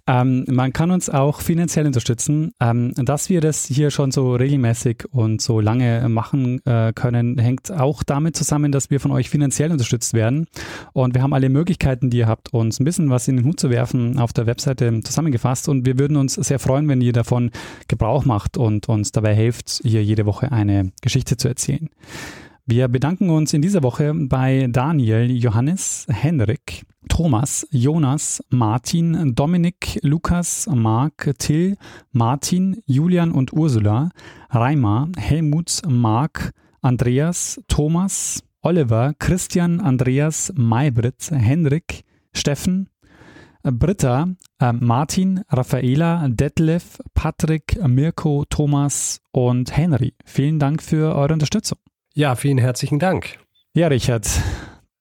[0.06, 2.52] Ähm, man kann uns auch finanziell unterstützen.
[2.60, 7.70] Ähm, dass wir das hier schon so regelmäßig und so lange machen äh, können, hängt
[7.70, 10.46] auch damit zusammen, dass wir von euch finanziell unterstützt werden.
[10.92, 13.60] Und wir haben alle Möglichkeiten, die ihr habt, uns ein bisschen was in den Hut
[13.60, 15.68] zu werfen, auf der Webseite zusammengefasst.
[15.68, 17.50] Und wir würden uns sehr freuen, wenn ihr davon
[17.86, 21.88] Gebrauch macht und uns dabei helft, hier jede Woche eine Geschichte zu erzählen.
[22.70, 30.68] Wir bedanken uns in dieser Woche bei Daniel, Johannes, Henrik, Thomas, Jonas, Martin, Dominik, Lukas,
[30.72, 31.76] Marc, Till,
[32.12, 34.10] Martin, Julian und Ursula,
[34.50, 42.88] Reimer, Helmut, Marc, Andreas, Thomas, Oliver, Christian, Andreas, Maybrit, Henrik, Steffen,
[43.62, 44.28] Britta,
[44.60, 50.14] äh, Martin, Raffaela, Detlef, Patrick, Mirko, Thomas und Henry.
[50.24, 51.78] Vielen Dank für eure Unterstützung.
[52.14, 53.38] Ja, vielen herzlichen Dank.
[53.74, 54.28] Ja, Richard,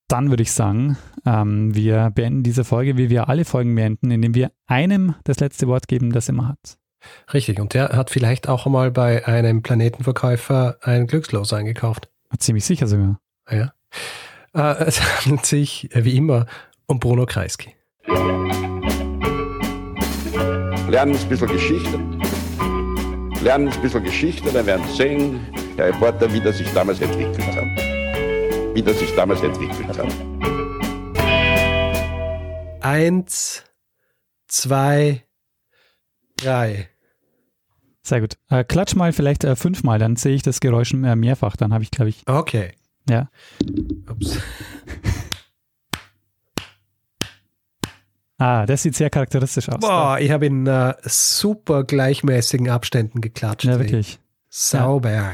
[0.07, 4.35] dann würde ich sagen, ähm, wir beenden diese Folge, wie wir alle Folgen beenden, indem
[4.35, 6.77] wir einem das letzte Wort geben, das immer hat.
[7.33, 12.09] Richtig, und der hat vielleicht auch mal bei einem Planetenverkäufer ein Glückslos eingekauft.
[12.37, 13.19] Ziemlich sicher sogar.
[13.49, 13.73] Ja.
[14.53, 16.45] Äh, es handelt sich, äh, wie immer,
[16.85, 17.75] um Bruno Kreisky.
[20.89, 21.99] Lernen ein bisschen Geschichte.
[23.41, 25.39] Lernen ein bisschen Geschichte, dann werden Sie sehen,
[25.75, 27.86] Herr Reporter, wie das sich damals entwickelt hat.
[28.77, 30.05] Wie das sich damals entwickelt hat.
[32.79, 33.63] Eins,
[34.47, 35.23] zwei,
[36.35, 36.87] drei.
[38.03, 38.37] Sehr gut.
[38.51, 41.55] Äh, klatsch mal vielleicht äh, fünfmal, dann sehe ich das Geräusch äh, mehrfach.
[41.55, 42.21] Dann habe ich, glaube ich.
[42.27, 42.73] Okay.
[43.09, 43.31] Ja.
[44.07, 44.37] Ups.
[48.39, 49.79] Ah, das sieht sehr charakteristisch aus.
[49.79, 53.65] Boah, ich habe in äh, super gleichmäßigen Abständen geklatscht.
[53.65, 54.19] Ja, wirklich.
[54.47, 55.33] Sauber.